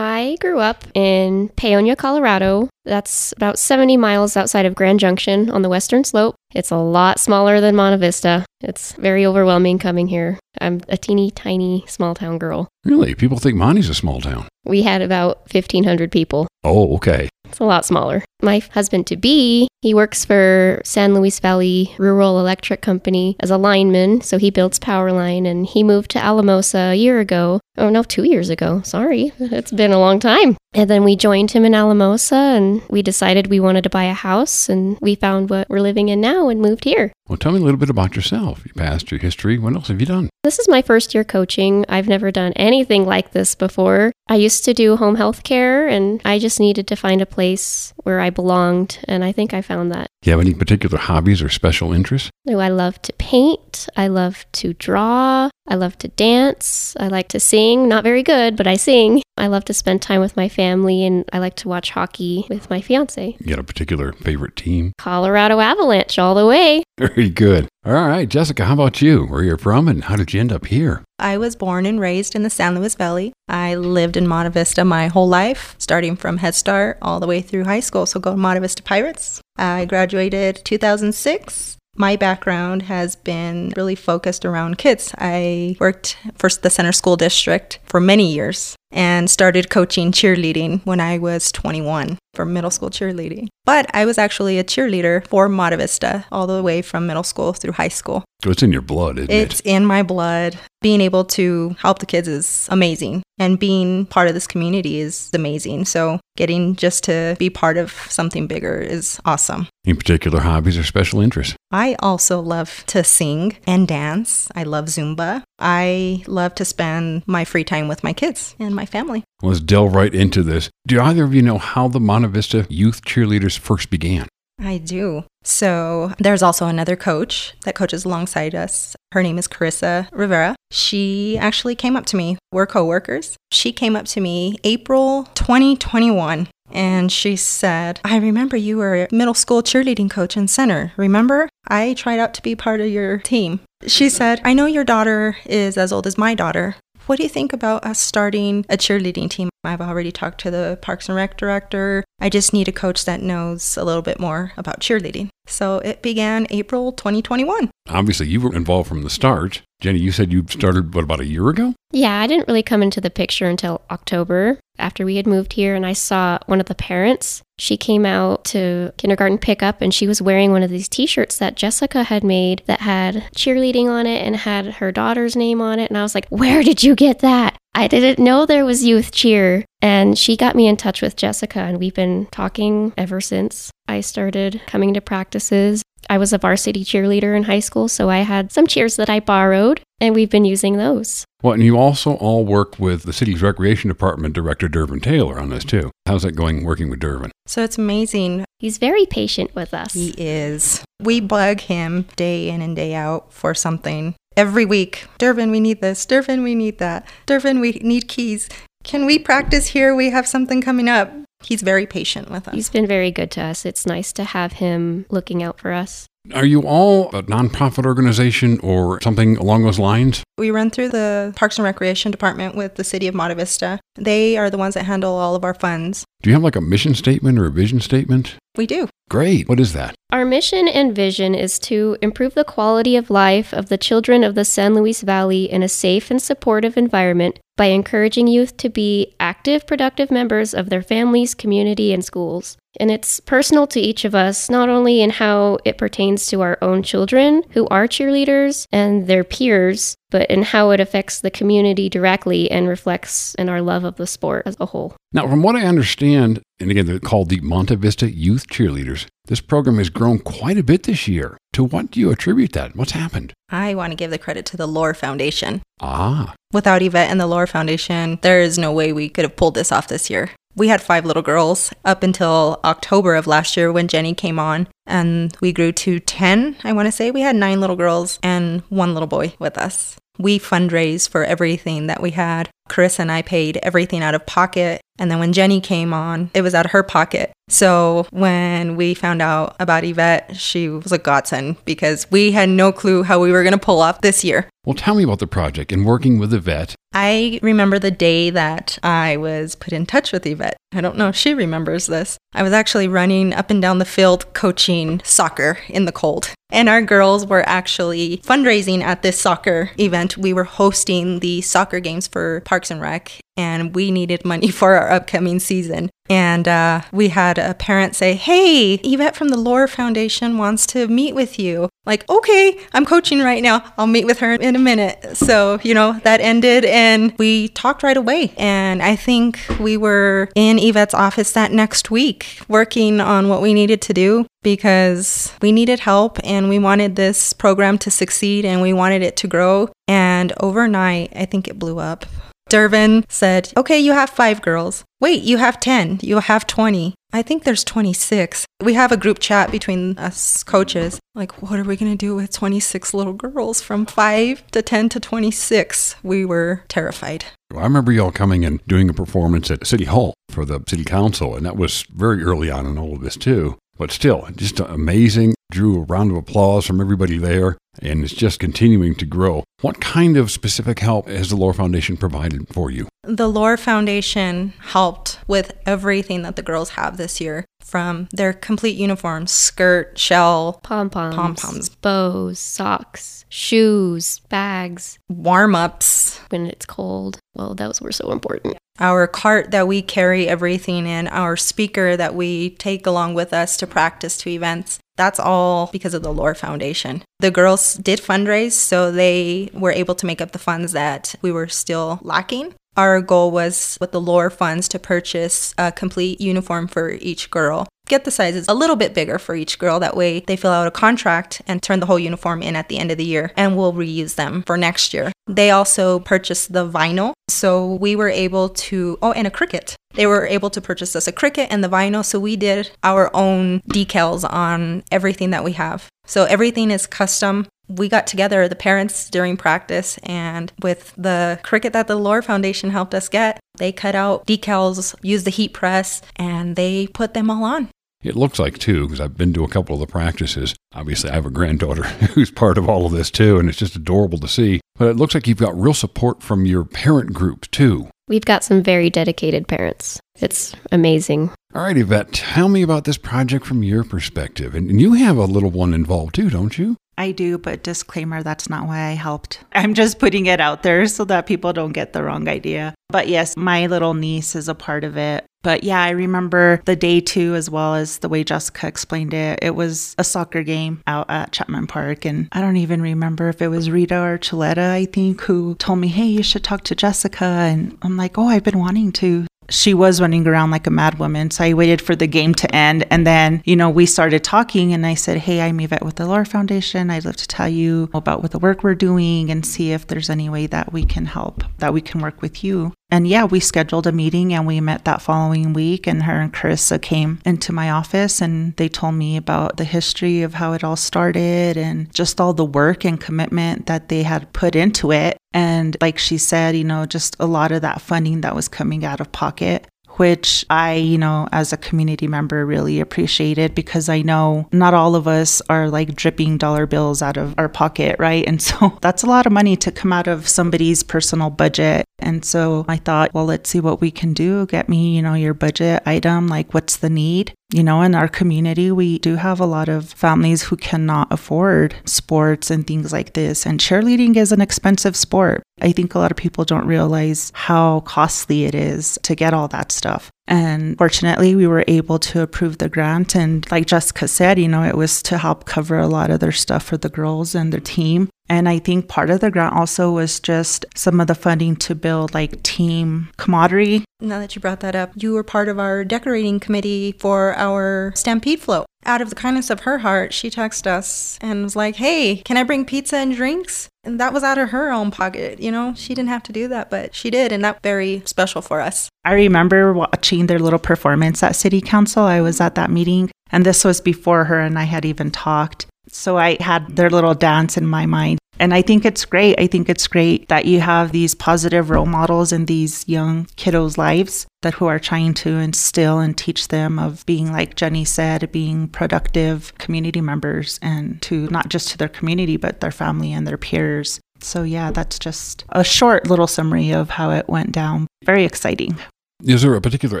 I 0.24 0.36
grew 0.36 0.58
up 0.58 0.86
in 0.94 1.50
Paonia, 1.50 1.98
Colorado. 1.98 2.70
That's 2.86 3.34
about 3.36 3.58
70 3.58 3.98
miles 3.98 4.38
outside 4.38 4.64
of 4.64 4.74
Grand 4.74 4.98
Junction 4.98 5.50
on 5.50 5.60
the 5.60 5.68
western 5.68 6.02
slope. 6.02 6.34
It's 6.54 6.70
a 6.70 6.78
lot 6.78 7.20
smaller 7.20 7.60
than 7.60 7.76
Monte 7.76 8.00
Vista. 8.00 8.46
It's 8.62 8.92
very 8.94 9.26
overwhelming 9.26 9.78
coming 9.78 10.08
here. 10.08 10.38
I'm 10.62 10.80
a 10.88 10.96
teeny 10.96 11.30
tiny 11.30 11.84
small 11.86 12.14
town 12.14 12.38
girl. 12.38 12.68
Really? 12.86 13.14
People 13.14 13.38
think 13.38 13.58
Monty's 13.58 13.90
a 13.90 13.94
small 13.94 14.22
town. 14.22 14.48
We 14.64 14.80
had 14.80 15.02
about 15.02 15.40
1,500 15.52 16.10
people. 16.10 16.48
Oh, 16.62 16.94
okay. 16.96 17.28
It's 17.44 17.58
a 17.58 17.64
lot 17.64 17.84
smaller. 17.84 18.24
My 18.44 18.58
husband 18.72 19.06
to 19.06 19.16
be, 19.16 19.68
he 19.80 19.94
works 19.94 20.26
for 20.26 20.82
San 20.84 21.14
Luis 21.14 21.40
Valley 21.40 21.94
Rural 21.96 22.38
Electric 22.38 22.82
Company 22.82 23.36
as 23.40 23.50
a 23.50 23.56
lineman, 23.56 24.20
so 24.20 24.36
he 24.36 24.50
builds 24.50 24.78
power 24.78 25.12
line 25.12 25.46
and 25.46 25.64
he 25.64 25.82
moved 25.82 26.10
to 26.10 26.22
Alamosa 26.22 26.90
a 26.92 26.94
year 26.94 27.20
ago. 27.20 27.60
Oh 27.78 27.88
no, 27.88 28.02
2 28.02 28.24
years 28.24 28.50
ago. 28.50 28.82
Sorry. 28.82 29.32
It's 29.40 29.72
been 29.72 29.92
a 29.92 29.98
long 29.98 30.20
time. 30.20 30.58
And 30.74 30.90
then 30.90 31.04
we 31.04 31.16
joined 31.16 31.52
him 31.52 31.64
in 31.64 31.74
Alamosa 31.74 32.34
and 32.34 32.82
we 32.90 33.00
decided 33.00 33.46
we 33.46 33.60
wanted 33.60 33.84
to 33.84 33.90
buy 33.90 34.04
a 34.04 34.12
house 34.12 34.68
and 34.68 34.98
we 35.00 35.14
found 35.14 35.48
what 35.48 35.70
we're 35.70 35.80
living 35.80 36.10
in 36.10 36.20
now 36.20 36.50
and 36.50 36.60
moved 36.60 36.84
here. 36.84 37.12
Well, 37.28 37.38
tell 37.38 37.52
me 37.52 37.60
a 37.60 37.62
little 37.62 37.78
bit 37.78 37.88
about 37.88 38.14
yourself, 38.16 38.66
your 38.66 38.74
past, 38.74 39.10
your 39.10 39.20
history. 39.20 39.58
What 39.58 39.74
else 39.74 39.88
have 39.88 40.00
you 40.00 40.06
done? 40.06 40.28
This 40.42 40.58
is 40.58 40.68
my 40.68 40.82
first 40.82 41.14
year 41.14 41.24
coaching. 41.24 41.86
I've 41.88 42.08
never 42.08 42.30
done 42.30 42.52
anything 42.54 43.06
like 43.06 43.32
this 43.32 43.54
before. 43.54 44.12
I 44.28 44.34
used 44.36 44.64
to 44.66 44.74
do 44.74 44.96
home 44.96 45.14
health 45.14 45.42
care 45.44 45.88
and 45.88 46.20
I 46.24 46.38
just 46.38 46.60
needed 46.60 46.86
to 46.88 46.96
find 46.96 47.22
a 47.22 47.26
place 47.26 47.93
where 48.04 48.20
I 48.20 48.30
belonged, 48.30 48.98
and 49.08 49.24
I 49.24 49.32
think 49.32 49.52
I 49.52 49.60
found 49.60 49.90
that. 49.92 50.08
Do 50.22 50.30
you 50.30 50.36
have 50.36 50.40
any 50.46 50.54
particular 50.54 50.96
hobbies 50.96 51.42
or 51.42 51.48
special 51.48 51.92
interests? 51.92 52.30
Oh, 52.48 52.58
I 52.58 52.68
love 52.68 53.02
to 53.02 53.12
paint. 53.14 53.88
I 53.96 54.06
love 54.06 54.46
to 54.52 54.72
draw. 54.74 55.50
I 55.66 55.74
love 55.74 55.98
to 55.98 56.08
dance. 56.08 56.94
I 57.00 57.08
like 57.08 57.28
to 57.28 57.40
sing. 57.40 57.88
Not 57.88 58.04
very 58.04 58.22
good, 58.22 58.56
but 58.56 58.66
I 58.66 58.76
sing. 58.76 59.22
I 59.36 59.46
love 59.48 59.64
to 59.64 59.74
spend 59.74 60.02
time 60.02 60.20
with 60.20 60.36
my 60.36 60.48
family 60.48 61.04
and 61.04 61.24
I 61.32 61.38
like 61.38 61.56
to 61.56 61.68
watch 61.68 61.90
hockey 61.90 62.46
with 62.48 62.70
my 62.70 62.80
fiance. 62.80 63.36
You 63.40 63.46
got 63.46 63.58
a 63.58 63.64
particular 63.64 64.12
favorite 64.12 64.56
team? 64.56 64.92
Colorado 64.98 65.58
Avalanche 65.60 66.18
all 66.18 66.34
the 66.34 66.46
way. 66.46 66.84
Very 66.98 67.30
good. 67.30 67.68
All 67.86 67.92
right, 67.92 68.26
Jessica, 68.26 68.64
how 68.64 68.72
about 68.72 69.02
you? 69.02 69.26
Where 69.26 69.42
you're 69.42 69.58
from 69.58 69.88
and 69.88 70.04
how 70.04 70.16
did 70.16 70.32
you 70.32 70.40
end 70.40 70.50
up 70.50 70.64
here? 70.64 71.04
I 71.18 71.36
was 71.36 71.54
born 71.54 71.84
and 71.84 72.00
raised 72.00 72.34
in 72.34 72.42
the 72.42 72.48
San 72.48 72.74
Luis 72.74 72.94
Valley. 72.94 73.34
I 73.46 73.74
lived 73.74 74.16
in 74.16 74.26
Monte 74.26 74.52
Vista 74.52 74.86
my 74.86 75.08
whole 75.08 75.28
life, 75.28 75.74
starting 75.76 76.16
from 76.16 76.38
Head 76.38 76.54
Start 76.54 76.96
all 77.02 77.20
the 77.20 77.26
way 77.26 77.42
through 77.42 77.64
high 77.64 77.80
school. 77.80 78.06
So 78.06 78.18
go 78.18 78.36
Monte 78.36 78.60
Vista 78.60 78.82
Pirates. 78.82 79.42
I 79.58 79.84
graduated 79.84 80.64
2006 80.64 81.76
my 81.96 82.16
background 82.16 82.82
has 82.82 83.16
been 83.16 83.72
really 83.76 83.94
focused 83.94 84.44
around 84.44 84.78
kids. 84.78 85.14
I 85.18 85.76
worked 85.80 86.16
for 86.36 86.48
the 86.48 86.70
Center 86.70 86.92
School 86.92 87.16
District 87.16 87.78
for 87.84 88.00
many 88.00 88.32
years 88.32 88.76
and 88.90 89.28
started 89.28 89.70
coaching 89.70 90.12
cheerleading 90.12 90.84
when 90.84 91.00
I 91.00 91.18
was 91.18 91.50
21 91.52 92.18
for 92.34 92.44
middle 92.44 92.70
school 92.70 92.90
cheerleading. 92.90 93.48
But 93.64 93.90
I 93.94 94.04
was 94.04 94.18
actually 94.18 94.58
a 94.58 94.64
cheerleader 94.64 95.26
for 95.26 95.48
Monte 95.48 95.76
Vista 95.76 96.24
all 96.30 96.46
the 96.46 96.62
way 96.62 96.82
from 96.82 97.06
middle 97.06 97.22
school 97.22 97.52
through 97.52 97.72
high 97.72 97.88
school. 97.88 98.24
So 98.42 98.50
it's 98.50 98.62
in 98.62 98.72
your 98.72 98.82
blood, 98.82 99.18
isn't 99.18 99.30
it's 99.30 99.60
it? 99.60 99.66
in 99.66 99.84
my 99.84 100.02
blood. 100.02 100.58
Being 100.80 101.00
able 101.00 101.24
to 101.26 101.74
help 101.80 101.98
the 101.98 102.06
kids 102.06 102.28
is 102.28 102.68
amazing. 102.70 103.22
And 103.38 103.58
being 103.58 104.06
part 104.06 104.28
of 104.28 104.34
this 104.34 104.46
community 104.46 105.00
is 105.00 105.30
amazing. 105.34 105.86
So 105.86 106.20
getting 106.36 106.76
just 106.76 107.04
to 107.04 107.36
be 107.38 107.50
part 107.50 107.76
of 107.76 107.90
something 108.08 108.46
bigger 108.46 108.78
is 108.78 109.20
awesome. 109.24 109.66
Any 109.86 109.94
particular 109.94 110.40
hobbies 110.40 110.78
or 110.78 110.84
special 110.84 111.20
interests? 111.20 111.56
I 111.72 111.96
also 111.98 112.40
love 112.40 112.84
to 112.88 113.02
sing 113.02 113.56
and 113.66 113.88
dance. 113.88 114.48
I 114.54 114.62
love 114.62 114.86
Zumba. 114.86 115.42
I 115.58 116.22
love 116.26 116.54
to 116.56 116.64
spend 116.64 117.24
my 117.26 117.44
free 117.44 117.64
time 117.64 117.88
with 117.88 118.04
my 118.04 118.12
kids 118.12 118.54
and 118.58 118.74
my 118.74 118.86
family. 118.86 119.24
Let's 119.42 119.60
delve 119.60 119.94
right 119.94 120.14
into 120.14 120.42
this. 120.42 120.70
Do 120.86 121.00
either 121.00 121.24
of 121.24 121.34
you 121.34 121.42
know 121.42 121.58
how 121.58 121.88
the 121.88 122.00
Monte 122.00 122.28
Vista 122.28 122.66
youth 122.70 123.04
cheerleaders 123.04 123.58
first 123.58 123.90
began? 123.90 124.28
I 124.58 124.78
do. 124.78 125.24
So 125.42 126.12
there's 126.18 126.42
also 126.42 126.66
another 126.66 126.96
coach 126.96 127.54
that 127.64 127.74
coaches 127.74 128.04
alongside 128.04 128.54
us. 128.54 128.96
Her 129.12 129.22
name 129.22 129.38
is 129.38 129.46
Carissa 129.46 130.08
Rivera. 130.12 130.56
She 130.70 131.36
actually 131.38 131.74
came 131.74 131.96
up 131.96 132.06
to 132.06 132.16
me. 132.16 132.38
We're 132.50 132.66
coworkers. 132.66 133.36
She 133.52 133.72
came 133.72 133.94
up 133.94 134.06
to 134.06 134.20
me 134.20 134.56
April 134.64 135.24
2021 135.34 136.48
and 136.72 137.12
she 137.12 137.36
said, 137.36 138.00
I 138.04 138.16
remember 138.16 138.56
you 138.56 138.78
were 138.78 139.04
a 139.04 139.08
middle 139.14 139.34
school 139.34 139.62
cheerleading 139.62 140.10
coach 140.10 140.36
in 140.36 140.48
center. 140.48 140.92
Remember? 140.96 141.48
I 141.68 141.94
tried 141.94 142.18
out 142.18 142.34
to 142.34 142.42
be 142.42 142.56
part 142.56 142.80
of 142.80 142.88
your 142.88 143.18
team. 143.18 143.60
She 143.86 144.08
said, 144.08 144.40
I 144.44 144.54
know 144.54 144.66
your 144.66 144.84
daughter 144.84 145.36
is 145.44 145.76
as 145.76 145.92
old 145.92 146.06
as 146.06 146.16
my 146.16 146.34
daughter. 146.34 146.76
What 147.06 147.16
do 147.18 147.22
you 147.22 147.28
think 147.28 147.52
about 147.52 147.84
us 147.84 147.98
starting 147.98 148.64
a 148.70 148.78
cheerleading 148.78 149.28
team? 149.28 149.50
I've 149.62 149.82
already 149.82 150.10
talked 150.10 150.40
to 150.40 150.50
the 150.50 150.78
Parks 150.80 151.06
and 151.06 151.16
Rec 151.16 151.36
director. 151.36 152.02
I 152.18 152.30
just 152.30 152.54
need 152.54 152.66
a 152.66 152.72
coach 152.72 153.04
that 153.04 153.20
knows 153.20 153.76
a 153.76 153.84
little 153.84 154.00
bit 154.00 154.18
more 154.18 154.52
about 154.56 154.80
cheerleading. 154.80 155.28
So 155.46 155.78
it 155.78 156.00
began 156.00 156.46
April 156.48 156.92
2021. 156.92 157.70
Obviously, 157.90 158.28
you 158.28 158.40
were 158.40 158.54
involved 158.54 158.88
from 158.88 159.02
the 159.02 159.10
start. 159.10 159.60
Jenny, 159.80 159.98
you 159.98 160.12
said 160.12 160.32
you 160.32 160.46
started, 160.48 160.94
what, 160.94 161.04
about 161.04 161.20
a 161.20 161.26
year 161.26 161.46
ago? 161.50 161.74
Yeah, 161.92 162.20
I 162.20 162.26
didn't 162.26 162.48
really 162.48 162.62
come 162.62 162.82
into 162.82 163.02
the 163.02 163.10
picture 163.10 163.46
until 163.46 163.82
October 163.90 164.58
after 164.78 165.04
we 165.04 165.16
had 165.16 165.26
moved 165.26 165.54
here, 165.54 165.74
and 165.74 165.86
I 165.86 165.92
saw 165.92 166.38
one 166.46 166.60
of 166.60 166.66
the 166.66 166.74
parents. 166.74 167.42
She 167.58 167.76
came 167.76 168.04
out 168.04 168.44
to 168.46 168.92
kindergarten 168.96 169.38
pickup 169.38 169.80
and 169.80 169.94
she 169.94 170.08
was 170.08 170.20
wearing 170.20 170.50
one 170.50 170.64
of 170.64 170.70
these 170.70 170.88
t 170.88 171.06
shirts 171.06 171.38
that 171.38 171.54
Jessica 171.54 172.02
had 172.02 172.24
made 172.24 172.64
that 172.66 172.80
had 172.80 173.26
cheerleading 173.36 173.86
on 173.88 174.06
it 174.06 174.26
and 174.26 174.34
had 174.34 174.66
her 174.66 174.90
daughter's 174.90 175.36
name 175.36 175.60
on 175.60 175.78
it. 175.78 175.88
And 175.88 175.96
I 175.96 176.02
was 176.02 176.16
like, 176.16 176.26
Where 176.30 176.62
did 176.64 176.82
you 176.82 176.96
get 176.96 177.20
that? 177.20 177.56
I 177.74 177.88
didn't 177.88 178.22
know 178.22 178.46
there 178.46 178.64
was 178.64 178.84
youth 178.84 179.12
cheer. 179.12 179.64
And 179.80 180.18
she 180.18 180.36
got 180.36 180.56
me 180.56 180.66
in 180.66 180.76
touch 180.76 181.02
with 181.02 181.16
Jessica, 181.16 181.60
and 181.60 181.78
we've 181.78 181.94
been 181.94 182.26
talking 182.32 182.94
ever 182.96 183.20
since 183.20 183.70
I 183.86 184.00
started 184.00 184.62
coming 184.66 184.94
to 184.94 185.00
practices. 185.00 185.82
I 186.08 186.18
was 186.18 186.32
a 186.32 186.38
varsity 186.38 186.84
cheerleader 186.84 187.36
in 187.36 187.44
high 187.44 187.60
school, 187.60 187.88
so 187.88 188.08
I 188.10 188.18
had 188.18 188.52
some 188.52 188.66
cheers 188.66 188.96
that 188.96 189.10
I 189.10 189.20
borrowed, 189.20 189.80
and 190.04 190.14
we've 190.14 190.30
been 190.30 190.44
using 190.44 190.76
those. 190.76 191.24
Well, 191.42 191.54
and 191.54 191.62
you 191.62 191.76
also 191.76 192.14
all 192.16 192.44
work 192.44 192.78
with 192.78 193.04
the 193.04 193.12
city's 193.12 193.42
recreation 193.42 193.88
department 193.88 194.34
director, 194.34 194.68
Dervin 194.68 195.00
Taylor, 195.00 195.38
on 195.38 195.50
this 195.50 195.64
too. 195.64 195.90
How's 196.06 196.22
that 196.22 196.32
going 196.32 196.64
working 196.64 196.90
with 196.90 197.00
Dervin? 197.00 197.30
So 197.46 197.62
it's 197.62 197.78
amazing. 197.78 198.44
He's 198.58 198.78
very 198.78 199.06
patient 199.06 199.54
with 199.54 199.74
us. 199.74 199.94
He 199.94 200.14
is. 200.16 200.84
We 201.00 201.20
bug 201.20 201.60
him 201.60 202.06
day 202.16 202.48
in 202.48 202.62
and 202.62 202.76
day 202.76 202.94
out 202.94 203.32
for 203.32 203.54
something. 203.54 204.14
Every 204.36 204.64
week, 204.64 205.06
Dervin, 205.18 205.50
we 205.50 205.60
need 205.60 205.80
this. 205.80 206.04
Dervin, 206.06 206.42
we 206.42 206.54
need 206.54 206.78
that. 206.78 207.06
Dervin, 207.26 207.60
we 207.60 207.72
need 207.82 208.08
keys. 208.08 208.48
Can 208.82 209.06
we 209.06 209.18
practice 209.18 209.68
here? 209.68 209.94
We 209.94 210.10
have 210.10 210.26
something 210.26 210.60
coming 210.60 210.88
up. 210.88 211.10
He's 211.42 211.62
very 211.62 211.86
patient 211.86 212.30
with 212.30 212.48
us. 212.48 212.54
He's 212.54 212.70
been 212.70 212.86
very 212.86 213.10
good 213.10 213.30
to 213.32 213.42
us. 213.42 213.64
It's 213.64 213.86
nice 213.86 214.12
to 214.14 214.24
have 214.24 214.54
him 214.54 215.06
looking 215.10 215.42
out 215.42 215.58
for 215.58 215.72
us. 215.72 216.06
Are 216.32 216.46
you 216.46 216.62
all 216.62 217.10
a 217.10 217.22
nonprofit 217.24 217.84
organization 217.84 218.58
or 218.60 218.98
something 219.02 219.36
along 219.36 219.64
those 219.64 219.78
lines? 219.78 220.24
We 220.38 220.50
run 220.50 220.70
through 220.70 220.88
the 220.88 221.34
Parks 221.36 221.58
and 221.58 221.64
Recreation 221.64 222.10
Department 222.10 222.54
with 222.54 222.76
the 222.76 222.84
City 222.84 223.06
of 223.06 223.14
Monte 223.14 223.34
Vista. 223.34 223.78
They 223.96 224.38
are 224.38 224.48
the 224.48 224.56
ones 224.56 224.72
that 224.72 224.84
handle 224.86 225.16
all 225.16 225.34
of 225.34 225.44
our 225.44 225.52
funds. 225.52 226.04
Do 226.22 226.30
you 226.30 226.34
have 226.34 226.42
like 226.42 226.56
a 226.56 226.62
mission 226.62 226.94
statement 226.94 227.38
or 227.38 227.44
a 227.44 227.50
vision 227.50 227.78
statement? 227.80 228.36
We 228.56 228.66
do. 228.66 228.88
Great. 229.10 229.50
What 229.50 229.60
is 229.60 229.74
that? 229.74 229.94
Our 230.12 230.24
mission 230.24 230.66
and 230.66 230.96
vision 230.96 231.34
is 231.34 231.58
to 231.60 231.98
improve 232.00 232.34
the 232.34 232.44
quality 232.44 232.96
of 232.96 233.10
life 233.10 233.52
of 233.52 233.68
the 233.68 233.76
children 233.76 234.24
of 234.24 234.34
the 234.34 234.46
San 234.46 234.74
Luis 234.74 235.02
Valley 235.02 235.44
in 235.50 235.62
a 235.62 235.68
safe 235.68 236.10
and 236.10 236.22
supportive 236.22 236.78
environment 236.78 237.38
by 237.56 237.66
encouraging 237.66 238.28
youth 238.28 238.56
to 238.56 238.70
be 238.70 239.14
active, 239.20 239.66
productive 239.66 240.10
members 240.10 240.54
of 240.54 240.70
their 240.70 240.82
families, 240.82 241.34
community, 241.34 241.92
and 241.92 242.04
schools. 242.04 242.56
And 242.80 242.90
it's 242.90 243.20
personal 243.20 243.66
to 243.68 243.80
each 243.80 244.04
of 244.04 244.14
us, 244.14 244.50
not 244.50 244.68
only 244.68 245.00
in 245.00 245.10
how 245.10 245.58
it 245.64 245.78
pertains 245.78 246.26
to 246.26 246.40
our 246.40 246.58
own 246.60 246.82
children 246.82 247.42
who 247.50 247.68
are 247.68 247.86
cheerleaders 247.86 248.66
and 248.72 249.06
their 249.06 249.24
peers, 249.24 249.96
but 250.10 250.30
in 250.30 250.42
how 250.42 250.70
it 250.70 250.80
affects 250.80 251.20
the 251.20 251.30
community 251.30 251.88
directly 251.88 252.50
and 252.50 252.68
reflects 252.68 253.34
in 253.36 253.48
our 253.48 253.60
love 253.60 253.84
of 253.84 253.96
the 253.96 254.06
sport 254.06 254.42
as 254.46 254.56
a 254.60 254.66
whole. 254.66 254.96
Now, 255.12 255.28
from 255.28 255.42
what 255.42 255.56
I 255.56 255.62
understand, 255.66 256.40
and 256.60 256.70
again, 256.70 256.86
they're 256.86 256.98
called 256.98 257.30
the 257.30 257.40
Monte 257.40 257.74
Vista 257.76 258.10
Youth 258.10 258.48
Cheerleaders, 258.48 259.06
this 259.26 259.40
program 259.40 259.78
has 259.78 259.90
grown 259.90 260.18
quite 260.18 260.58
a 260.58 260.62
bit 260.62 260.82
this 260.82 261.08
year. 261.08 261.38
To 261.54 261.64
what 261.64 261.90
do 261.90 262.00
you 262.00 262.10
attribute 262.10 262.52
that? 262.52 262.76
What's 262.76 262.92
happened? 262.92 263.32
I 263.48 263.74
want 263.74 263.92
to 263.92 263.96
give 263.96 264.10
the 264.10 264.18
credit 264.18 264.44
to 264.46 264.56
the 264.56 264.66
LOR 264.66 264.92
Foundation. 264.94 265.62
Ah, 265.80 266.34
Without 266.52 266.82
Yvette 266.82 267.10
and 267.10 267.20
the 267.20 267.26
LOR 267.26 267.46
Foundation, 267.46 268.18
there 268.22 268.40
is 268.40 268.58
no 268.58 268.72
way 268.72 268.92
we 268.92 269.08
could 269.08 269.24
have 269.24 269.36
pulled 269.36 269.54
this 269.54 269.72
off 269.72 269.88
this 269.88 270.10
year. 270.10 270.30
We 270.56 270.68
had 270.68 270.80
five 270.80 271.04
little 271.04 271.22
girls 271.22 271.72
up 271.84 272.04
until 272.04 272.60
October 272.64 273.16
of 273.16 273.26
last 273.26 273.56
year 273.56 273.72
when 273.72 273.88
Jenny 273.88 274.14
came 274.14 274.38
on, 274.38 274.68
and 274.86 275.36
we 275.40 275.52
grew 275.52 275.72
to 275.72 275.98
10, 275.98 276.56
I 276.62 276.72
want 276.72 276.86
to 276.86 276.92
say. 276.92 277.10
We 277.10 277.22
had 277.22 277.34
nine 277.34 277.60
little 277.60 277.74
girls 277.74 278.20
and 278.22 278.62
one 278.68 278.94
little 278.94 279.08
boy 279.08 279.34
with 279.40 279.58
us. 279.58 279.96
We 280.16 280.38
fundraised 280.38 281.08
for 281.08 281.24
everything 281.24 281.88
that 281.88 282.00
we 282.00 282.12
had. 282.12 282.50
Chris 282.68 282.98
and 282.98 283.12
I 283.12 283.22
paid 283.22 283.58
everything 283.58 284.02
out 284.02 284.14
of 284.14 284.26
pocket. 284.26 284.80
And 284.98 285.10
then 285.10 285.18
when 285.18 285.32
Jenny 285.32 285.60
came 285.60 285.92
on, 285.92 286.30
it 286.34 286.42
was 286.42 286.54
out 286.54 286.66
of 286.66 286.70
her 286.70 286.82
pocket. 286.82 287.32
So 287.48 288.06
when 288.10 288.76
we 288.76 288.94
found 288.94 289.20
out 289.20 289.56
about 289.60 289.84
Yvette, 289.84 290.36
she 290.36 290.68
was 290.68 290.92
a 290.92 290.98
godsend 290.98 291.56
because 291.64 292.10
we 292.10 292.30
had 292.30 292.48
no 292.48 292.72
clue 292.72 293.02
how 293.02 293.20
we 293.20 293.32
were 293.32 293.42
going 293.42 293.52
to 293.52 293.58
pull 293.58 293.80
off 293.80 294.00
this 294.00 294.24
year. 294.24 294.48
well, 294.64 294.74
tell 294.74 294.94
me 294.94 295.02
about 295.02 295.18
the 295.18 295.26
project 295.26 295.72
and 295.72 295.84
working 295.84 296.18
with 296.18 296.32
Yvette. 296.32 296.74
I 296.94 297.40
remember 297.42 297.78
the 297.78 297.90
day 297.90 298.30
that 298.30 298.78
I 298.82 299.16
was 299.16 299.56
put 299.56 299.72
in 299.72 299.84
touch 299.84 300.12
with 300.12 300.24
Yvette. 300.26 300.56
I 300.72 300.80
don't 300.80 300.96
know 300.96 301.08
if 301.08 301.16
she 301.16 301.34
remembers 301.34 301.86
this. 301.86 302.16
I 302.32 302.42
was 302.42 302.52
actually 302.52 302.88
running 302.88 303.34
up 303.34 303.50
and 303.50 303.60
down 303.60 303.78
the 303.78 303.84
field 303.84 304.32
coaching 304.32 305.00
soccer 305.04 305.58
in 305.68 305.84
the 305.84 305.92
cold. 305.92 306.30
And 306.50 306.68
our 306.68 306.82
girls 306.82 307.26
were 307.26 307.46
actually 307.48 308.18
fundraising 308.18 308.80
at 308.80 309.02
this 309.02 309.20
soccer 309.20 309.70
event. 309.78 310.16
We 310.16 310.32
were 310.32 310.44
hosting 310.44 311.18
the 311.18 311.40
soccer 311.40 311.80
games 311.80 312.06
for 312.06 312.42
Parks 312.54 312.70
and 312.70 312.80
Rec, 312.80 313.10
and 313.36 313.74
we 313.74 313.90
needed 313.90 314.24
money 314.24 314.48
for 314.60 314.76
our 314.76 314.92
upcoming 314.92 315.40
season. 315.40 315.90
And 316.08 316.46
uh, 316.46 316.82
we 316.92 317.08
had 317.08 317.36
a 317.36 317.54
parent 317.54 317.96
say, 317.96 318.14
Hey, 318.14 318.74
Yvette 318.74 319.16
from 319.16 319.30
the 319.30 319.36
LOR 319.36 319.66
Foundation 319.66 320.38
wants 320.38 320.68
to 320.68 320.86
meet 320.86 321.16
with 321.16 321.36
you. 321.36 321.68
Like, 321.84 322.08
okay, 322.08 322.60
I'm 322.72 322.86
coaching 322.86 323.18
right 323.18 323.42
now. 323.42 323.72
I'll 323.76 323.88
meet 323.88 324.04
with 324.04 324.20
her 324.20 324.34
in 324.34 324.54
a 324.54 324.60
minute. 324.60 325.16
So, 325.16 325.58
you 325.64 325.74
know, 325.74 325.98
that 326.04 326.20
ended 326.20 326.64
and 326.64 327.12
we 327.18 327.48
talked 327.48 327.82
right 327.82 327.96
away. 327.96 328.32
And 328.36 328.80
I 328.80 328.94
think 328.94 329.40
we 329.58 329.76
were 329.76 330.28
in 330.36 330.60
Yvette's 330.60 330.94
office 330.94 331.32
that 331.32 331.50
next 331.50 331.90
week 331.90 332.38
working 332.46 333.00
on 333.00 333.28
what 333.28 333.42
we 333.42 333.52
needed 333.52 333.82
to 333.82 333.92
do 333.92 334.26
because 334.44 335.32
we 335.42 335.50
needed 335.50 335.80
help 335.80 336.20
and 336.22 336.48
we 336.48 336.60
wanted 336.60 336.94
this 336.94 337.32
program 337.32 337.78
to 337.78 337.90
succeed 337.90 338.44
and 338.44 338.62
we 338.62 338.72
wanted 338.72 339.02
it 339.02 339.16
to 339.16 339.26
grow. 339.26 339.70
And 339.88 340.32
overnight, 340.38 341.12
I 341.16 341.24
think 341.24 341.48
it 341.48 341.58
blew 341.58 341.80
up. 341.80 342.06
Dervin 342.54 343.04
said, 343.08 343.52
Okay, 343.56 343.80
you 343.80 343.94
have 343.94 344.10
five 344.10 344.40
girls. 344.40 344.84
Wait, 345.00 345.24
you 345.24 345.38
have 345.38 345.58
10. 345.58 345.98
You 346.04 346.20
have 346.20 346.46
20. 346.46 346.94
I 347.12 347.20
think 347.20 347.42
there's 347.42 347.64
26. 347.64 348.46
We 348.62 348.74
have 348.74 348.92
a 348.92 348.96
group 348.96 349.18
chat 349.18 349.50
between 349.50 349.98
us 349.98 350.44
coaches. 350.44 351.00
Like, 351.16 351.42
what 351.42 351.58
are 351.58 351.64
we 351.64 351.74
going 351.74 351.90
to 351.90 351.98
do 351.98 352.14
with 352.14 352.30
26 352.30 352.94
little 352.94 353.12
girls 353.12 353.60
from 353.60 353.86
5 353.86 354.46
to 354.52 354.62
10 354.62 354.88
to 354.90 355.00
26? 355.00 355.96
We 356.04 356.24
were 356.24 356.62
terrified. 356.68 357.24
I 357.52 357.64
remember 357.64 357.90
y'all 357.90 358.12
coming 358.12 358.44
and 358.44 358.64
doing 358.68 358.88
a 358.88 358.94
performance 358.94 359.50
at 359.50 359.66
City 359.66 359.86
Hall 359.86 360.14
for 360.30 360.44
the 360.44 360.60
City 360.68 360.84
Council, 360.84 361.34
and 361.34 361.44
that 361.44 361.56
was 361.56 361.82
very 361.92 362.22
early 362.22 362.52
on 362.52 362.66
in 362.66 362.78
all 362.78 362.94
of 362.94 363.00
this, 363.00 363.16
too. 363.16 363.58
But 363.76 363.90
still, 363.90 364.28
just 364.36 364.60
amazing. 364.60 365.34
Drew 365.50 365.82
a 365.82 365.84
round 365.86 366.12
of 366.12 366.16
applause 366.16 366.66
from 366.66 366.80
everybody 366.80 367.18
there, 367.18 367.58
and 367.82 368.04
it's 368.04 368.14
just 368.14 368.38
continuing 368.40 368.94
to 368.96 369.06
grow. 369.06 369.44
What 369.60 369.80
kind 369.80 370.16
of 370.16 370.30
specific 370.30 370.78
help 370.80 371.08
has 371.08 371.30
the 371.30 371.36
LOR 371.36 371.52
Foundation 371.54 371.96
provided 371.96 372.48
for 372.48 372.70
you? 372.70 372.88
The 373.02 373.28
LOR 373.28 373.56
Foundation 373.56 374.52
helped 374.60 375.18
with 375.26 375.52
everything 375.66 376.22
that 376.22 376.36
the 376.36 376.42
girls 376.42 376.70
have 376.70 376.96
this 376.96 377.20
year 377.20 377.44
from 377.60 378.08
their 378.12 378.32
complete 378.32 378.76
uniforms, 378.76 379.30
skirt, 379.30 379.98
shell, 379.98 380.60
Pom 380.62 380.90
poms, 380.90 381.14
Pom-poms. 381.14 381.68
bows, 381.70 382.38
socks, 382.38 383.24
shoes, 383.28 384.20
bags 384.28 384.98
warm 385.08 385.54
ups, 385.54 386.18
when 386.28 386.46
it's 386.46 386.66
cold. 386.66 387.18
Well, 387.34 387.54
those 387.54 387.80
were 387.80 387.92
so 387.92 388.12
important. 388.12 388.56
our 388.80 389.06
cart 389.06 389.52
that 389.52 389.68
we 389.68 389.82
carry 389.82 390.28
everything 390.28 390.86
in, 390.86 391.06
our 391.08 391.36
speaker 391.36 391.96
that 391.96 392.14
we 392.14 392.50
take 392.50 392.86
along 392.86 393.14
with 393.14 393.32
us 393.32 393.56
to 393.58 393.66
practice 393.66 394.16
to 394.18 394.30
events. 394.30 394.78
That's 394.96 395.20
all 395.20 395.68
because 395.72 395.94
of 395.94 396.02
the 396.02 396.12
LOR 396.12 396.34
Foundation. 396.34 397.02
The 397.20 397.30
girls 397.30 397.74
did 397.74 398.00
fundraise, 398.00 398.52
so 398.52 398.90
they 398.90 399.50
were 399.52 399.72
able 399.72 399.94
to 399.96 400.06
make 400.06 400.20
up 400.20 400.32
the 400.32 400.38
funds 400.38 400.72
that 400.72 401.14
we 401.22 401.30
were 401.32 401.48
still 401.48 401.98
lacking. 402.02 402.54
Our 402.76 403.00
goal 403.00 403.30
was 403.30 403.78
with 403.80 403.92
the 403.92 404.00
LOR 404.00 404.30
funds 404.30 404.68
to 404.68 404.78
purchase 404.80 405.54
a 405.56 405.70
complete 405.70 406.20
uniform 406.20 406.66
for 406.66 406.90
each 406.90 407.30
girl. 407.30 407.68
Get 407.86 408.04
the 408.04 408.10
sizes 408.10 408.48
a 408.48 408.54
little 408.54 408.76
bit 408.76 408.94
bigger 408.94 409.18
for 409.18 409.34
each 409.34 409.58
girl. 409.58 409.78
That 409.78 409.96
way 409.96 410.20
they 410.20 410.36
fill 410.36 410.52
out 410.52 410.66
a 410.66 410.70
contract 410.70 411.42
and 411.46 411.62
turn 411.62 411.80
the 411.80 411.86
whole 411.86 411.98
uniform 411.98 412.42
in 412.42 412.56
at 412.56 412.68
the 412.68 412.78
end 412.78 412.90
of 412.90 412.96
the 412.96 413.04
year, 413.04 413.30
and 413.36 413.56
we'll 413.56 413.74
reuse 413.74 414.14
them 414.14 414.42
for 414.46 414.56
next 414.56 414.94
year. 414.94 415.12
They 415.26 415.50
also 415.50 415.98
purchased 415.98 416.54
the 416.54 416.66
vinyl, 416.66 417.12
so 417.28 417.74
we 417.74 417.94
were 417.94 418.08
able 418.08 418.48
to, 418.48 418.98
oh, 419.02 419.12
and 419.12 419.26
a 419.26 419.30
Cricut. 419.30 419.74
They 419.94 420.06
were 420.06 420.26
able 420.26 420.50
to 420.50 420.60
purchase 420.60 420.96
us 420.96 421.06
a 421.06 421.12
Cricut 421.12 421.48
and 421.50 421.62
the 421.62 421.68
vinyl, 421.68 422.04
so 422.04 422.18
we 422.18 422.36
did 422.36 422.70
our 422.82 423.14
own 423.14 423.60
decals 423.70 424.28
on 424.28 424.82
everything 424.90 425.30
that 425.30 425.44
we 425.44 425.52
have. 425.52 425.88
So 426.06 426.24
everything 426.24 426.70
is 426.70 426.86
custom. 426.86 427.46
We 427.68 427.88
got 427.88 428.06
together, 428.06 428.48
the 428.48 428.56
parents, 428.56 429.08
during 429.08 429.36
practice, 429.36 429.98
and 430.02 430.52
with 430.62 430.94
the 430.96 431.38
Cricut 431.42 431.72
that 431.72 431.86
the 431.86 431.96
LOR 431.96 432.22
Foundation 432.22 432.70
helped 432.70 432.94
us 432.94 433.08
get, 433.08 433.40
they 433.56 433.72
cut 433.72 433.94
out 433.94 434.26
decals, 434.26 434.94
use 435.02 435.24
the 435.24 435.30
heat 435.30 435.52
press, 435.52 436.02
and 436.16 436.56
they 436.56 436.86
put 436.88 437.14
them 437.14 437.30
all 437.30 437.44
on. 437.44 437.68
It 438.02 438.16
looks 438.16 438.38
like, 438.38 438.58
too, 438.58 438.82
because 438.86 439.00
I've 439.00 439.16
been 439.16 439.32
to 439.32 439.44
a 439.44 439.48
couple 439.48 439.74
of 439.74 439.80
the 439.80 439.90
practices. 439.90 440.54
Obviously, 440.74 441.10
I 441.10 441.14
have 441.14 441.24
a 441.24 441.30
granddaughter 441.30 441.84
who's 442.14 442.30
part 442.30 442.58
of 442.58 442.68
all 442.68 442.84
of 442.84 442.92
this, 442.92 443.10
too, 443.10 443.38
and 443.38 443.48
it's 443.48 443.58
just 443.58 443.76
adorable 443.76 444.18
to 444.18 444.28
see. 444.28 444.60
But 444.76 444.88
it 444.88 444.96
looks 444.96 445.14
like 445.14 445.26
you've 445.26 445.38
got 445.38 445.58
real 445.58 445.72
support 445.72 446.22
from 446.22 446.44
your 446.44 446.64
parent 446.64 447.14
group, 447.14 447.50
too. 447.50 447.88
We've 448.06 448.24
got 448.24 448.44
some 448.44 448.62
very 448.62 448.90
dedicated 448.90 449.48
parents. 449.48 449.98
It's 450.20 450.54
amazing. 450.70 451.30
All 451.54 451.62
right, 451.62 451.76
Yvette, 451.76 452.12
tell 452.12 452.50
me 452.50 452.60
about 452.60 452.84
this 452.84 452.98
project 452.98 453.46
from 453.46 453.62
your 453.62 453.84
perspective. 453.84 454.54
And 454.54 454.68
and 454.68 454.80
you 454.80 454.92
have 454.92 455.16
a 455.16 455.24
little 455.24 455.50
one 455.50 455.72
involved, 455.72 456.16
too, 456.16 456.28
don't 456.28 456.58
you? 456.58 456.76
I 456.96 457.12
do, 457.12 457.38
but 457.38 457.62
disclaimer, 457.62 458.22
that's 458.22 458.48
not 458.48 458.66
why 458.66 458.88
I 458.88 458.92
helped. 458.92 459.40
I'm 459.52 459.74
just 459.74 459.98
putting 459.98 460.26
it 460.26 460.40
out 460.40 460.62
there 460.62 460.86
so 460.86 461.04
that 461.06 461.26
people 461.26 461.52
don't 461.52 461.72
get 461.72 461.92
the 461.92 462.02
wrong 462.02 462.28
idea. 462.28 462.74
But 462.88 463.08
yes, 463.08 463.36
my 463.36 463.66
little 463.66 463.94
niece 463.94 464.36
is 464.36 464.48
a 464.48 464.54
part 464.54 464.84
of 464.84 464.96
it. 464.96 465.24
But 465.42 465.62
yeah, 465.62 465.82
I 465.82 465.90
remember 465.90 466.62
the 466.64 466.76
day 466.76 467.00
too, 467.00 467.34
as 467.34 467.50
well 467.50 467.74
as 467.74 467.98
the 467.98 468.08
way 468.08 468.24
Jessica 468.24 468.66
explained 468.66 469.12
it. 469.12 469.40
It 469.42 469.54
was 469.54 469.94
a 469.98 470.04
soccer 470.04 470.42
game 470.42 470.82
out 470.86 471.10
at 471.10 471.32
Chapman 471.32 471.66
Park. 471.66 472.06
And 472.06 472.28
I 472.32 472.40
don't 472.40 472.56
even 472.56 472.80
remember 472.80 473.28
if 473.28 473.42
it 473.42 473.48
was 473.48 473.70
Rita 473.70 474.00
or 474.00 474.16
Chiletta, 474.16 474.70
I 474.70 474.86
think, 474.86 475.20
who 475.22 475.54
told 475.56 475.80
me, 475.80 475.88
hey, 475.88 476.06
you 476.06 476.22
should 476.22 476.44
talk 476.44 476.64
to 476.64 476.74
Jessica. 476.74 477.24
And 477.24 477.76
I'm 477.82 477.98
like, 477.98 478.16
oh, 478.16 478.28
I've 478.28 478.44
been 478.44 478.58
wanting 478.58 478.92
to. 478.92 479.26
She 479.50 479.74
was 479.74 480.00
running 480.00 480.26
around 480.26 480.50
like 480.50 480.66
a 480.66 480.70
mad 480.70 480.98
woman. 480.98 481.30
So 481.30 481.44
I 481.44 481.54
waited 481.54 481.80
for 481.80 481.94
the 481.94 482.06
game 482.06 482.34
to 482.36 482.54
end. 482.54 482.86
And 482.90 483.06
then, 483.06 483.42
you 483.44 483.56
know, 483.56 483.70
we 483.70 483.86
started 483.86 484.24
talking 484.24 484.72
and 484.72 484.86
I 484.86 484.94
said, 484.94 485.18
Hey, 485.18 485.40
I'm 485.40 485.60
Yvette 485.60 485.84
with 485.84 485.96
the 485.96 486.06
LOR 486.06 486.24
Foundation. 486.24 486.90
I'd 486.90 487.04
love 487.04 487.16
to 487.16 487.28
tell 487.28 487.48
you 487.48 487.90
about 487.94 488.22
what 488.22 488.30
the 488.30 488.38
work 488.38 488.62
we're 488.62 488.74
doing 488.74 489.30
and 489.30 489.44
see 489.44 489.72
if 489.72 489.86
there's 489.86 490.10
any 490.10 490.28
way 490.28 490.46
that 490.46 490.72
we 490.72 490.84
can 490.84 491.06
help, 491.06 491.44
that 491.58 491.74
we 491.74 491.80
can 491.80 492.00
work 492.00 492.22
with 492.22 492.42
you. 492.42 492.72
And 492.94 493.08
yeah, 493.08 493.24
we 493.24 493.40
scheduled 493.40 493.88
a 493.88 493.92
meeting 493.92 494.32
and 494.32 494.46
we 494.46 494.60
met 494.60 494.84
that 494.84 495.02
following 495.02 495.52
week. 495.52 495.88
And 495.88 496.04
her 496.04 496.20
and 496.20 496.32
Carissa 496.32 496.80
came 496.80 497.18
into 497.24 497.52
my 497.52 497.68
office 497.70 498.20
and 498.20 498.54
they 498.54 498.68
told 498.68 498.94
me 498.94 499.16
about 499.16 499.56
the 499.56 499.64
history 499.64 500.22
of 500.22 500.34
how 500.34 500.52
it 500.52 500.62
all 500.62 500.76
started 500.76 501.56
and 501.56 501.92
just 501.92 502.20
all 502.20 502.32
the 502.32 502.44
work 502.44 502.84
and 502.84 503.00
commitment 503.00 503.66
that 503.66 503.88
they 503.88 504.04
had 504.04 504.32
put 504.32 504.54
into 504.54 504.92
it. 504.92 505.16
And 505.32 505.76
like 505.80 505.98
she 505.98 506.18
said, 506.18 506.54
you 506.54 506.62
know, 506.62 506.86
just 506.86 507.16
a 507.18 507.26
lot 507.26 507.50
of 507.50 507.62
that 507.62 507.80
funding 507.80 508.20
that 508.20 508.36
was 508.36 508.46
coming 508.46 508.84
out 508.84 509.00
of 509.00 509.10
pocket 509.10 509.66
which 509.98 510.44
I, 510.50 510.74
you 510.74 510.98
know, 510.98 511.28
as 511.32 511.52
a 511.52 511.56
community 511.56 512.06
member 512.06 512.44
really 512.44 512.80
appreciated 512.80 513.54
because 513.54 513.88
I 513.88 514.02
know 514.02 514.48
not 514.52 514.74
all 514.74 514.94
of 514.94 515.08
us 515.08 515.40
are 515.48 515.68
like 515.68 515.94
dripping 515.94 516.38
dollar 516.38 516.66
bills 516.66 517.02
out 517.02 517.16
of 517.16 517.34
our 517.38 517.48
pocket, 517.48 517.96
right? 517.98 518.24
And 518.26 518.40
so 518.40 518.76
that's 518.80 519.02
a 519.02 519.06
lot 519.06 519.26
of 519.26 519.32
money 519.32 519.56
to 519.56 519.72
come 519.72 519.92
out 519.92 520.08
of 520.08 520.28
somebody's 520.28 520.82
personal 520.82 521.30
budget. 521.30 521.84
And 521.98 522.24
so 522.24 522.64
I 522.68 522.76
thought, 522.76 523.14
well, 523.14 523.24
let's 523.24 523.48
see 523.48 523.60
what 523.60 523.80
we 523.80 523.90
can 523.90 524.12
do. 524.12 524.46
Get 524.46 524.68
me, 524.68 524.96
you 524.96 525.02
know, 525.02 525.14
your 525.14 525.34
budget 525.34 525.82
item, 525.86 526.28
like 526.28 526.52
what's 526.52 526.76
the 526.76 526.90
need? 526.90 527.34
You 527.54 527.62
know, 527.62 527.82
in 527.82 527.94
our 527.94 528.08
community, 528.08 528.72
we 528.72 528.98
do 528.98 529.14
have 529.14 529.38
a 529.38 529.46
lot 529.46 529.68
of 529.68 529.92
families 529.92 530.42
who 530.42 530.56
cannot 530.56 531.06
afford 531.12 531.76
sports 531.84 532.50
and 532.50 532.66
things 532.66 532.92
like 532.92 533.12
this. 533.12 533.46
And 533.46 533.60
cheerleading 533.60 534.16
is 534.16 534.32
an 534.32 534.40
expensive 534.40 534.96
sport. 534.96 535.44
I 535.60 535.70
think 535.70 535.94
a 535.94 536.00
lot 536.00 536.10
of 536.10 536.16
people 536.16 536.44
don't 536.44 536.66
realize 536.66 537.30
how 537.32 537.82
costly 537.82 538.46
it 538.46 538.56
is 538.56 538.98
to 539.04 539.14
get 539.14 539.32
all 539.32 539.46
that 539.48 539.70
stuff. 539.70 540.10
And 540.26 540.76
fortunately, 540.78 541.36
we 541.36 541.46
were 541.46 541.64
able 541.68 542.00
to 542.00 542.22
approve 542.22 542.58
the 542.58 542.68
grant. 542.68 543.14
And 543.14 543.48
like 543.52 543.66
Jessica 543.66 544.08
said, 544.08 544.36
you 544.40 544.48
know, 544.48 544.64
it 544.64 544.76
was 544.76 545.00
to 545.04 545.18
help 545.18 545.44
cover 545.44 545.78
a 545.78 545.86
lot 545.86 546.10
of 546.10 546.18
their 546.18 546.32
stuff 546.32 546.64
for 546.64 546.76
the 546.76 546.88
girls 546.88 547.36
and 547.36 547.52
their 547.52 547.60
team. 547.60 548.08
And 548.34 548.48
I 548.48 548.58
think 548.58 548.88
part 548.88 549.10
of 549.10 549.20
the 549.20 549.30
grant 549.30 549.54
also 549.54 549.92
was 549.92 550.18
just 550.18 550.66
some 550.74 551.00
of 551.00 551.06
the 551.06 551.14
funding 551.14 551.54
to 551.56 551.74
build 551.76 552.14
like 552.14 552.42
team 552.42 553.10
camaraderie. 553.16 553.84
Now 554.00 554.18
that 554.18 554.34
you 554.34 554.40
brought 554.40 554.58
that 554.58 554.74
up, 554.74 554.90
you 554.96 555.12
were 555.12 555.22
part 555.22 555.48
of 555.48 555.60
our 555.60 555.84
decorating 555.84 556.40
committee 556.40 556.96
for 556.98 557.32
our 557.36 557.92
Stampede 557.94 558.40
float. 558.40 558.66
Out 558.86 559.00
of 559.00 559.08
the 559.08 559.14
kindness 559.14 559.50
of 559.50 559.60
her 559.60 559.78
heart, 559.78 560.12
she 560.12 560.30
texted 560.30 560.66
us 560.66 561.16
and 561.20 561.44
was 561.44 561.54
like, 561.54 561.76
Hey, 561.76 562.16
can 562.24 562.36
I 562.36 562.42
bring 562.42 562.64
pizza 562.64 562.96
and 562.96 563.14
drinks? 563.14 563.68
And 563.84 564.00
that 564.00 564.12
was 564.12 564.24
out 564.24 564.36
of 564.36 564.50
her 564.50 564.72
own 564.72 564.90
pocket. 564.90 565.38
You 565.38 565.52
know, 565.52 565.72
she 565.76 565.94
didn't 565.94 566.08
have 566.08 566.24
to 566.24 566.32
do 566.32 566.48
that, 566.48 566.70
but 566.70 566.92
she 566.92 567.10
did. 567.10 567.30
And 567.30 567.44
that's 567.44 567.60
very 567.62 568.02
special 568.04 568.42
for 568.42 568.60
us. 568.60 568.88
I 569.04 569.12
remember 569.12 569.72
watching 569.72 570.26
their 570.26 570.40
little 570.40 570.58
performance 570.58 571.22
at 571.22 571.36
City 571.36 571.60
Council. 571.60 572.02
I 572.02 572.20
was 572.20 572.40
at 572.40 572.56
that 572.56 572.70
meeting, 572.70 573.12
and 573.30 573.46
this 573.46 573.64
was 573.64 573.80
before 573.80 574.24
her 574.24 574.40
and 574.40 574.58
I 574.58 574.64
had 574.64 574.84
even 574.84 575.12
talked. 575.12 575.66
So 575.88 576.18
I 576.18 576.36
had 576.40 576.74
their 576.74 576.90
little 576.90 577.14
dance 577.14 577.56
in 577.56 577.66
my 577.66 577.86
mind. 577.86 578.18
And 578.40 578.52
I 578.52 578.62
think 578.62 578.84
it's 578.84 579.04
great. 579.04 579.38
I 579.38 579.46
think 579.46 579.68
it's 579.68 579.86
great 579.86 580.28
that 580.28 580.44
you 580.44 580.60
have 580.60 580.92
these 580.92 581.14
positive 581.14 581.70
role 581.70 581.86
models 581.86 582.32
in 582.32 582.46
these 582.46 582.86
young 582.88 583.26
kiddos' 583.36 583.78
lives 583.78 584.26
that 584.42 584.54
who 584.54 584.66
are 584.66 584.78
trying 584.78 585.14
to 585.14 585.30
instill 585.38 586.00
and 586.00 586.16
teach 586.16 586.48
them 586.48 586.78
of 586.78 587.06
being 587.06 587.32
like 587.32 587.54
Jenny 587.54 587.84
said, 587.84 588.32
being 588.32 588.68
productive 588.68 589.56
community 589.58 590.00
members 590.00 590.58
and 590.60 591.00
to 591.02 591.28
not 591.28 591.48
just 591.48 591.68
to 591.70 591.78
their 591.78 591.88
community 591.88 592.36
but 592.36 592.60
their 592.60 592.72
family 592.72 593.12
and 593.12 593.26
their 593.26 593.38
peers. 593.38 594.00
So 594.20 594.42
yeah, 594.42 594.70
that's 594.70 594.98
just 594.98 595.44
a 595.50 595.62
short 595.62 596.08
little 596.08 596.26
summary 596.26 596.72
of 596.72 596.90
how 596.90 597.10
it 597.10 597.28
went 597.28 597.52
down. 597.52 597.86
Very 598.04 598.24
exciting. 598.24 598.76
Is 599.24 599.42
there 599.42 599.54
a 599.54 599.60
particular 599.60 600.00